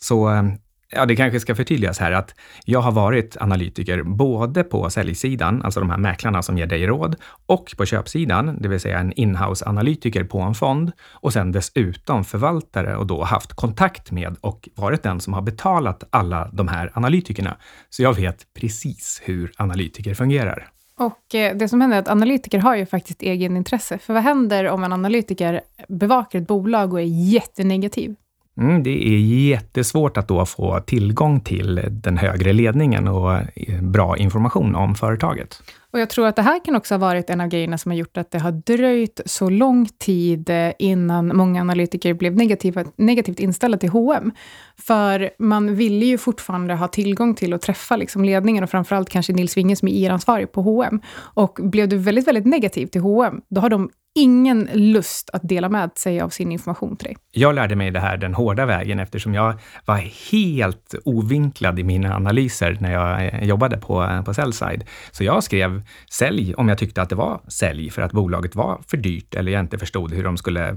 Så 0.00 0.30
eh, 0.30 0.42
ja, 0.90 1.06
det 1.06 1.16
kanske 1.16 1.40
ska 1.40 1.54
förtydligas 1.54 1.98
här 1.98 2.12
att 2.12 2.34
jag 2.64 2.80
har 2.80 2.92
varit 2.92 3.36
analytiker 3.40 4.02
både 4.02 4.64
på 4.64 4.90
säljsidan, 4.90 5.62
alltså 5.62 5.80
de 5.80 5.90
här 5.90 5.98
mäklarna 5.98 6.42
som 6.42 6.58
ger 6.58 6.66
dig 6.66 6.86
råd, 6.86 7.16
och 7.46 7.74
på 7.76 7.86
köpsidan, 7.86 8.56
det 8.60 8.68
vill 8.68 8.80
säga 8.80 8.98
en 8.98 9.12
inhouse-analytiker 9.12 10.24
på 10.24 10.40
en 10.40 10.54
fond 10.54 10.92
och 11.12 11.32
sen 11.32 11.52
dessutom 11.52 12.24
förvaltare 12.24 12.96
och 12.96 13.06
då 13.06 13.24
haft 13.24 13.52
kontakt 13.52 14.10
med 14.10 14.36
och 14.40 14.68
varit 14.74 15.02
den 15.02 15.20
som 15.20 15.32
har 15.32 15.42
betalat 15.42 16.04
alla 16.10 16.50
de 16.52 16.68
här 16.68 16.90
analytikerna. 16.94 17.56
Så 17.90 18.02
jag 18.02 18.14
vet 18.14 18.46
precis 18.60 19.22
hur 19.24 19.52
analytiker 19.56 20.14
fungerar. 20.14 20.68
Och 20.98 21.34
eh, 21.34 21.56
det 21.56 21.68
som 21.68 21.80
händer 21.80 21.96
är 21.96 22.00
att 22.00 22.08
analytiker 22.08 22.58
har 22.58 22.76
ju 22.76 22.86
faktiskt 22.86 23.22
egenintresse. 23.22 23.98
För 23.98 24.14
vad 24.14 24.22
händer 24.22 24.68
om 24.68 24.84
en 24.84 24.92
analytiker 24.92 25.60
bevakar 25.88 26.38
ett 26.38 26.46
bolag 26.46 26.92
och 26.92 27.00
är 27.00 27.04
jättenegativ? 27.04 28.14
Mm, 28.60 28.82
det 28.82 29.08
är 29.08 29.18
jättesvårt 29.18 30.16
att 30.16 30.28
då 30.28 30.46
få 30.46 30.80
tillgång 30.80 31.40
till 31.40 31.80
den 31.90 32.18
högre 32.18 32.52
ledningen 32.52 33.08
och 33.08 33.32
eh, 33.34 33.82
bra 33.82 34.16
information 34.16 34.74
om 34.74 34.94
företaget. 34.94 35.62
Och 35.94 36.00
jag 36.00 36.10
tror 36.10 36.26
att 36.26 36.36
det 36.36 36.42
här 36.42 36.64
kan 36.64 36.76
också 36.76 36.94
ha 36.94 36.98
varit 36.98 37.30
en 37.30 37.40
av 37.40 37.48
grejerna 37.48 37.78
som 37.78 37.90
har 37.90 37.96
gjort 37.96 38.16
att 38.16 38.30
det 38.30 38.38
har 38.38 38.52
dröjt 38.52 39.20
så 39.26 39.50
lång 39.50 39.86
tid 39.86 40.50
eh, 40.50 40.72
innan 40.78 41.36
många 41.36 41.60
analytiker 41.60 42.14
blev 42.14 42.36
negativa, 42.36 42.84
negativt 42.96 43.40
inställda 43.40 43.78
till 43.78 43.88
H&M. 43.88 44.32
För 44.76 45.30
man 45.38 45.74
ville 45.76 46.06
ju 46.06 46.18
fortfarande 46.18 46.74
ha 46.74 46.88
tillgång 46.88 47.34
till 47.34 47.54
att 47.54 47.62
träffa 47.62 47.96
liksom 47.96 48.24
ledningen 48.24 48.64
och 48.64 48.70
framförallt 48.70 49.08
kanske 49.08 49.32
Nils 49.32 49.56
Winge 49.56 49.76
som 49.76 49.88
är 49.88 49.92
IR-ansvarig 49.92 50.52
på 50.52 50.62
H&M. 50.62 51.00
Och 51.16 51.58
blev 51.62 51.88
du 51.88 51.96
väldigt, 51.96 52.28
väldigt 52.28 52.46
negativ 52.46 52.86
till 52.86 53.00
H&M, 53.00 53.40
då 53.48 53.60
har 53.60 53.70
de 53.70 53.90
ingen 54.14 54.68
lust 54.72 55.30
att 55.32 55.48
dela 55.48 55.68
med 55.68 55.90
sig 55.96 56.20
av 56.20 56.28
sin 56.28 56.52
information 56.52 56.96
till 56.96 57.04
dig. 57.04 57.16
Jag 57.30 57.54
lärde 57.54 57.76
mig 57.76 57.90
det 57.90 58.00
här 58.00 58.16
den 58.16 58.34
hårda 58.34 58.66
vägen 58.66 58.98
eftersom 58.98 59.34
jag 59.34 59.54
var 59.84 59.96
helt 60.32 60.94
ovinklad 61.04 61.78
i 61.78 61.84
mina 61.84 62.16
analyser 62.16 62.78
när 62.80 62.92
jag 62.92 63.26
eh, 63.26 63.44
jobbade 63.44 63.76
på, 63.76 64.02
eh, 64.02 64.22
på 64.22 64.34
Sellside. 64.34 64.84
Så 65.12 65.24
jag 65.24 65.44
skrev 65.44 65.82
sälj 66.10 66.54
om 66.54 66.68
jag 66.68 66.78
tyckte 66.78 67.02
att 67.02 67.08
det 67.08 67.14
var 67.14 67.40
sälj 67.48 67.90
för 67.90 68.02
att 68.02 68.12
bolaget 68.12 68.54
var 68.54 68.80
för 68.88 68.96
dyrt 68.96 69.34
eller 69.34 69.52
jag 69.52 69.60
inte 69.60 69.78
förstod 69.78 70.12
hur 70.12 70.24
de 70.24 70.36
skulle 70.36 70.68
eh, 70.68 70.76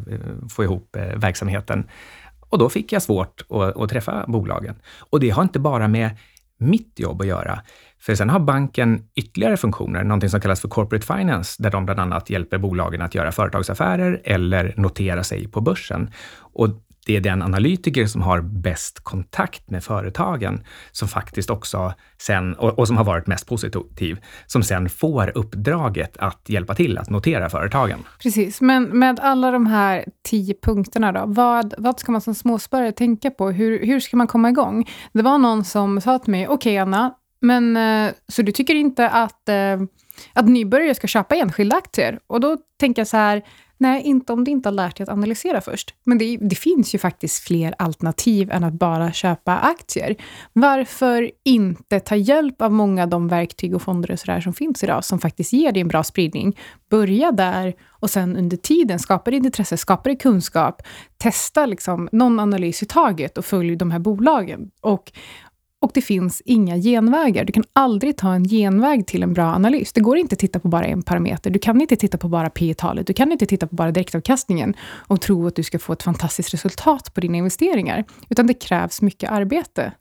få 0.50 0.64
ihop 0.64 0.96
eh, 0.96 1.18
verksamheten. 1.18 1.88
Och 2.50 2.58
då 2.58 2.70
fick 2.70 2.92
jag 2.92 3.02
svårt 3.02 3.42
att, 3.50 3.78
att 3.78 3.90
träffa 3.90 4.26
bolagen. 4.28 4.76
Och 5.10 5.20
det 5.20 5.30
har 5.30 5.44
inte 5.44 5.60
bara 5.60 5.88
med 5.88 6.10
mitt 6.58 7.00
jobb 7.00 7.22
att 7.22 7.28
göra. 7.28 7.62
För 8.00 8.16
sen 8.16 8.30
har 8.30 8.40
banken 8.40 9.04
ytterligare 9.16 9.58
funktioner, 9.58 10.04
någonting 10.04 10.30
som 10.30 10.42
kallas 10.42 10.62
för 10.62 10.68
corporate 10.68 11.18
finance, 11.18 11.64
där 11.64 11.72
de 11.72 11.86
bland 11.86 12.00
annat 12.00 12.30
hjälper 12.30 12.58
bolagen 12.58 13.02
att 13.02 13.16
göra 13.16 13.32
företagsaffärer 13.32 14.22
eller 14.24 14.74
notera 14.78 15.24
sig 15.24 15.48
på 15.48 15.62
börsen. 15.62 16.12
Och 16.38 16.70
det 17.08 17.16
är 17.16 17.22
den 17.22 17.42
analytiker 17.42 18.06
som 18.06 18.22
har 18.22 18.42
bäst 18.42 19.00
kontakt 19.04 19.70
med 19.70 19.84
företagen 19.84 20.64
som 20.92 21.08
faktiskt 21.08 21.50
också 21.50 21.94
sen, 22.18 22.54
och, 22.54 22.80
och, 22.80 22.88
som 22.88 22.98
har 22.98 23.04
varit 23.04 23.28
mest 23.28 23.48
positiv, 23.48 24.20
som 24.46 24.64
sen 24.64 24.90
får 24.90 25.38
uppdraget 25.38 26.18
att 26.18 26.50
hjälpa 26.50 26.76
till 26.76 26.98
att 26.98 27.10
notera 27.10 27.50
företagen. 27.50 28.00
Precis, 28.20 28.62
men 28.62 28.84
med 28.84 29.20
alla 29.20 29.52
de 29.52 29.66
här 29.66 30.06
tio 30.30 30.56
punkterna 30.62 31.12
då, 31.12 31.24
vad, 31.26 31.74
vad 31.78 32.00
ska 32.00 32.12
man 32.12 32.22
som 32.22 32.36
småsparare 32.36 32.92
tänka 32.92 33.32
på? 33.32 33.52
Hur, 33.52 33.86
hur 33.86 34.00
ska 34.00 34.18
man 34.18 34.28
komma 34.28 34.50
igång? 34.50 34.90
Det 35.14 35.22
var 35.22 35.38
någon 35.38 35.64
som 35.64 36.02
sa 36.02 36.20
till 36.20 36.32
mig, 36.32 36.48
okej 36.48 36.56
okay, 36.56 36.78
Anna, 36.78 37.14
men 37.40 37.78
eh, 37.78 38.14
så 38.28 38.42
du 38.42 38.52
tycker 38.52 38.76
inte 38.76 39.10
att, 39.10 39.50
eh, 39.50 39.82
att 40.34 40.50
nybörjare 40.50 40.96
ska 40.96 41.08
köpa 41.08 41.36
enskilda 41.36 41.76
aktier? 41.76 42.20
Och 42.28 42.40
då 42.40 42.58
tänker 42.80 43.00
jag 43.00 43.08
så 43.08 43.18
här, 43.18 43.44
nej, 43.78 44.02
inte 44.02 44.34
om 44.34 44.44
du 44.44 44.52
inte 44.52 44.70
har 44.70 44.74
lärt 44.74 44.98
dig 44.98 45.04
att 45.04 45.10
analysera 45.10 45.62
först. 45.62 45.94
Men 46.04 46.18
det, 46.18 46.38
det, 46.42 46.56
finns 46.56 46.96
ju 46.96 47.00
faktiskt 47.00 47.44
fler 47.44 47.76
alternativ 47.78 48.52
än 48.52 48.64
att 48.64 48.74
bara 48.74 49.12
köpa 49.12 49.58
aktier. 49.58 50.16
Varför 50.54 51.32
inte 51.44 52.00
ta 52.00 52.16
hjälp 52.16 52.62
av 52.62 52.72
många 52.72 53.04
av 53.04 53.10
de 53.10 53.28
verktyg 53.28 53.76
och 53.76 53.82
fonder 53.82 54.12
och 54.12 54.20
sådär 54.20 54.42
som 54.42 54.54
finns 54.54 54.84
idag, 54.84 55.04
som 55.04 55.20
faktiskt 55.20 55.54
ger 55.54 55.72
dig 55.72 55.82
en 55.82 55.88
bra 55.88 56.04
spridning. 56.04 56.58
Börja 56.90 57.32
där 57.32 57.74
och 58.00 58.10
sen 58.10 58.38
under 58.38 58.58
tiden 58.58 59.00
skapa 59.00 59.32
ditt 59.32 59.46
intresse, 59.46 59.78
skapa 59.78 60.10
dig 60.10 60.18
kunskap, 60.18 60.82
testa 61.18 61.66
liksom 61.66 62.10
någon 62.12 62.40
analys 62.40 62.84
i 62.84 62.86
taget 62.86 63.38
och 63.38 63.46
följ 63.46 63.76
de 63.76 63.92
här 63.92 64.00
bolagen. 64.00 64.72
Och 64.82 65.12
och 65.80 65.92
det 65.94 66.02
finns 66.02 66.42
inga 66.46 66.78
genvägar. 66.78 67.46
Du 67.46 67.54
kan 67.54 67.64
aldrig 67.74 68.18
ta 68.18 68.34
en 68.34 68.44
genväg 68.44 69.08
till 69.08 69.24
en 69.24 69.34
bra 69.34 69.46
analys. 69.46 69.94
Det 69.94 70.02
går 70.02 70.18
inte 70.18 70.34
att 70.34 70.40
titta 70.40 70.60
på 70.60 70.68
bara 70.68 70.86
en 70.86 71.04
parameter. 71.04 71.50
Du 71.50 71.60
kan 71.60 71.82
inte 71.82 71.96
titta 71.96 72.18
på 72.18 72.28
bara 72.28 72.50
P 72.50 72.74
talet 72.74 73.08
Du 73.08 73.14
kan 73.14 73.32
inte 73.32 73.46
titta 73.46 73.68
på 73.68 73.76
bara 73.76 73.92
direktavkastningen 73.92 74.74
och 74.82 75.22
tro 75.22 75.48
att 75.48 75.56
du 75.56 75.64
ska 75.64 75.80
få 75.80 75.94
ett 75.94 76.04
fantastiskt 76.04 76.54
resultat 76.54 77.14
på 77.14 77.22
dina 77.22 77.38
investeringar. 77.38 78.06
Utan 78.30 78.48
det 78.48 78.54
krävs 78.54 79.02
mycket 79.02 79.32
arbete. 79.32 79.92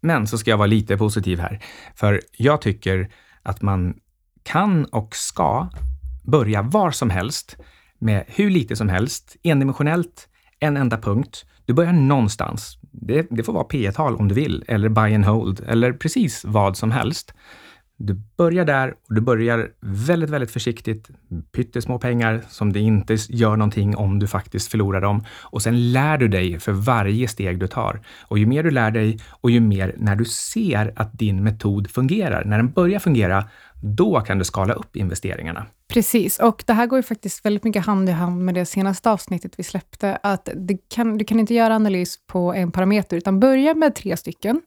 Men 0.00 0.26
så 0.26 0.38
ska 0.38 0.50
jag 0.50 0.58
vara 0.58 0.66
lite 0.66 0.96
positiv 0.96 1.38
här. 1.38 1.64
För 1.94 2.20
jag 2.36 2.60
tycker 2.62 3.10
att 3.42 3.62
man 3.62 3.94
kan 4.42 4.84
och 4.84 5.16
ska 5.16 5.68
börja 6.24 6.62
var 6.62 6.90
som 6.90 7.10
helst 7.10 7.56
med 7.98 8.24
hur 8.26 8.50
lite 8.50 8.76
som 8.76 8.88
helst, 8.88 9.36
endimensionellt, 9.42 10.28
en 10.60 10.76
enda 10.76 10.98
punkt. 10.98 11.44
Du 11.66 11.72
börjar 11.74 11.92
någonstans. 11.92 12.79
Det, 12.90 13.26
det 13.30 13.42
får 13.42 13.52
vara 13.52 13.64
P 13.64 13.92
tal 13.92 14.16
om 14.16 14.28
du 14.28 14.34
vill, 14.34 14.64
eller 14.68 14.88
buy 14.88 15.14
and 15.14 15.24
hold, 15.24 15.60
eller 15.68 15.92
precis 15.92 16.44
vad 16.44 16.76
som 16.76 16.90
helst. 16.90 17.34
Du 18.02 18.14
börjar 18.36 18.64
där 18.64 18.94
och 19.08 19.14
du 19.14 19.20
börjar 19.20 19.68
väldigt, 19.80 20.30
väldigt 20.30 20.50
försiktigt, 20.50 21.10
pyttesmå 21.52 21.98
pengar 21.98 22.42
som 22.48 22.72
det 22.72 22.80
inte 22.80 23.16
gör 23.28 23.56
någonting 23.56 23.96
om 23.96 24.18
du 24.18 24.26
faktiskt 24.26 24.70
förlorar 24.70 25.00
dem. 25.00 25.24
Och 25.40 25.62
sen 25.62 25.92
lär 25.92 26.18
du 26.18 26.28
dig 26.28 26.60
för 26.60 26.72
varje 26.72 27.28
steg 27.28 27.60
du 27.60 27.66
tar. 27.66 28.00
Och 28.22 28.38
ju 28.38 28.46
mer 28.46 28.62
du 28.62 28.70
lär 28.70 28.90
dig 28.90 29.18
och 29.30 29.50
ju 29.50 29.60
mer 29.60 29.94
när 29.98 30.16
du 30.16 30.24
ser 30.24 30.92
att 30.96 31.18
din 31.18 31.44
metod 31.44 31.90
fungerar, 31.90 32.44
när 32.44 32.56
den 32.56 32.70
börjar 32.70 32.98
fungera, 32.98 33.44
då 33.82 34.20
kan 34.20 34.38
du 34.38 34.44
skala 34.44 34.74
upp 34.74 34.96
investeringarna. 34.96 35.66
Precis, 35.88 36.38
och 36.38 36.64
det 36.66 36.72
här 36.72 36.86
går 36.86 36.98
ju 36.98 37.02
faktiskt 37.02 37.44
väldigt 37.44 37.64
mycket 37.64 37.86
hand 37.86 38.08
i 38.08 38.12
hand 38.12 38.44
med 38.44 38.54
det 38.54 38.66
senaste 38.66 39.10
avsnittet 39.10 39.52
vi 39.56 39.62
släppte, 39.62 40.18
att 40.22 40.48
kan, 40.94 41.18
du 41.18 41.24
kan 41.24 41.40
inte 41.40 41.54
göra 41.54 41.74
analys 41.74 42.18
på 42.26 42.54
en 42.54 42.72
parameter, 42.72 43.16
utan 43.16 43.40
börja 43.40 43.74
med 43.74 43.94
tre 43.94 44.16
stycken. 44.16 44.60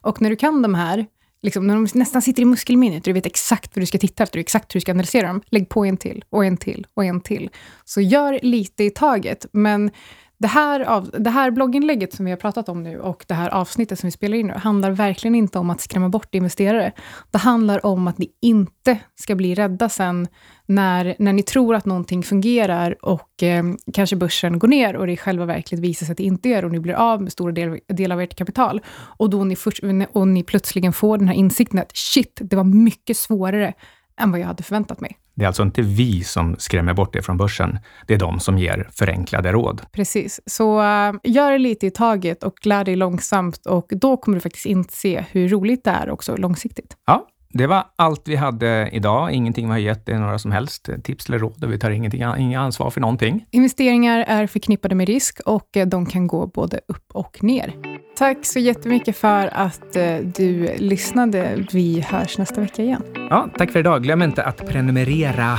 Och 0.00 0.22
när 0.22 0.30
du 0.30 0.36
kan 0.36 0.62
de 0.62 0.74
här, 0.74 1.06
liksom, 1.42 1.66
när 1.66 1.74
de 1.74 1.86
nästan 1.94 2.22
sitter 2.22 2.42
i 2.42 2.44
muskelminnet, 2.44 3.04
du 3.04 3.12
vet 3.12 3.26
exakt 3.26 3.76
vad 3.76 3.82
du 3.82 3.86
ska 3.86 3.98
titta 3.98 4.22
efter, 4.22 4.38
exakt 4.38 4.74
hur 4.74 4.78
du 4.78 4.80
ska 4.80 4.92
analysera 4.92 5.26
dem, 5.26 5.42
lägg 5.46 5.68
på 5.68 5.84
en 5.84 5.96
till, 5.96 6.24
och 6.30 6.44
en 6.44 6.56
till, 6.56 6.86
och 6.94 7.04
en 7.04 7.20
till. 7.20 7.50
Så 7.84 8.00
gör 8.00 8.38
lite 8.42 8.84
i 8.84 8.90
taget, 8.90 9.46
men 9.52 9.90
det 10.38 10.48
här, 10.48 10.80
av, 10.80 11.10
det 11.18 11.30
här 11.30 11.50
blogginlägget 11.50 12.14
som 12.14 12.24
vi 12.24 12.30
har 12.30 12.38
pratat 12.38 12.68
om 12.68 12.82
nu 12.82 13.00
och 13.00 13.24
det 13.28 13.34
här 13.34 13.50
avsnittet 13.50 13.98
som 13.98 14.06
vi 14.06 14.10
spelar 14.10 14.36
in 14.36 14.46
nu 14.46 14.52
handlar 14.52 14.90
verkligen 14.90 15.34
inte 15.34 15.58
om 15.58 15.70
att 15.70 15.80
skrämma 15.80 16.08
bort 16.08 16.34
investerare. 16.34 16.92
Det 17.30 17.38
handlar 17.38 17.86
om 17.86 18.08
att 18.08 18.18
ni 18.18 18.30
inte 18.42 18.98
ska 19.14 19.34
bli 19.34 19.54
rädda 19.54 19.88
sen 19.88 20.28
när, 20.66 21.16
när 21.18 21.32
ni 21.32 21.42
tror 21.42 21.74
att 21.74 21.86
någonting 21.86 22.22
fungerar 22.22 23.04
och 23.04 23.42
eh, 23.42 23.64
kanske 23.92 24.16
börsen 24.16 24.58
går 24.58 24.68
ner 24.68 24.96
och 24.96 25.06
det 25.06 25.12
i 25.12 25.16
själva 25.16 25.44
verket 25.44 25.78
visar 25.78 26.06
sig 26.06 26.12
att 26.12 26.18
det 26.18 26.24
inte 26.24 26.48
gör 26.48 26.64
och 26.64 26.70
ni 26.70 26.80
blir 26.80 26.94
av 26.94 27.22
med 27.22 27.32
stora 27.32 27.52
delar 27.52 27.78
del 27.88 28.12
av 28.12 28.20
ert 28.20 28.34
kapital. 28.34 28.80
Och 28.90 29.30
då 29.30 29.44
ni, 29.44 29.56
först, 29.56 29.80
och 30.12 30.28
ni 30.28 30.42
plötsligen 30.42 30.92
får 30.92 31.18
den 31.18 31.28
här 31.28 31.34
insikten 31.34 31.78
att 31.78 31.96
shit, 31.96 32.38
det 32.42 32.56
var 32.56 32.64
mycket 32.64 33.16
svårare 33.16 33.74
än 34.20 34.30
vad 34.30 34.40
jag 34.40 34.46
hade 34.46 34.62
förväntat 34.62 35.00
mig. 35.00 35.18
Det 35.38 35.44
är 35.44 35.46
alltså 35.46 35.62
inte 35.62 35.82
vi 35.82 36.24
som 36.24 36.56
skrämmer 36.58 36.94
bort 36.94 37.12
det 37.12 37.22
från 37.22 37.36
börsen. 37.36 37.78
Det 38.06 38.14
är 38.14 38.18
de 38.18 38.40
som 38.40 38.58
ger 38.58 38.88
förenklade 38.92 39.52
råd. 39.52 39.82
Precis, 39.92 40.40
så 40.46 40.78
uh, 40.78 41.14
gör 41.24 41.52
det 41.52 41.58
lite 41.58 41.86
i 41.86 41.90
taget 41.90 42.42
och 42.42 42.66
lär 42.66 42.84
dig 42.84 42.96
långsamt 42.96 43.66
och 43.66 43.86
då 43.90 44.16
kommer 44.16 44.36
du 44.36 44.40
faktiskt 44.40 44.66
inse 44.66 45.24
hur 45.30 45.48
roligt 45.48 45.84
det 45.84 45.90
är 45.90 46.10
också 46.10 46.36
långsiktigt. 46.36 46.96
Ja, 47.06 47.26
det 47.48 47.66
var 47.66 47.84
allt 47.96 48.28
vi 48.28 48.36
hade 48.36 48.88
idag. 48.92 49.32
Ingenting 49.32 49.66
vi 49.66 49.72
har 49.72 49.78
gett 49.78 50.06
dig 50.06 50.18
några 50.18 50.38
som 50.38 50.52
helst 50.52 50.88
tips 51.04 51.28
eller 51.28 51.38
råd. 51.38 51.64
Vi 51.64 51.78
tar 51.78 51.90
ingenting, 51.90 52.22
inga 52.38 52.60
ansvar 52.60 52.90
för 52.90 53.00
någonting. 53.00 53.46
Investeringar 53.50 54.24
är 54.28 54.46
förknippade 54.46 54.94
med 54.94 55.08
risk 55.08 55.40
och 55.46 55.76
eh, 55.76 55.86
de 55.86 56.06
kan 56.06 56.26
gå 56.26 56.46
både 56.46 56.80
upp 56.88 57.04
och 57.12 57.42
ner. 57.44 57.97
Tack 58.18 58.46
så 58.46 58.58
jättemycket 58.58 59.16
för 59.16 59.50
att 59.52 59.96
eh, 59.96 60.16
du 60.16 60.76
lyssnade. 60.78 61.66
Vi 61.72 62.00
hörs 62.00 62.38
nästa 62.38 62.60
vecka 62.60 62.82
igen. 62.82 63.02
Ja, 63.30 63.48
tack 63.58 63.70
för 63.70 63.78
idag. 63.78 64.02
Glöm 64.02 64.22
inte 64.22 64.42
att 64.44 64.68
prenumerera. 64.68 65.58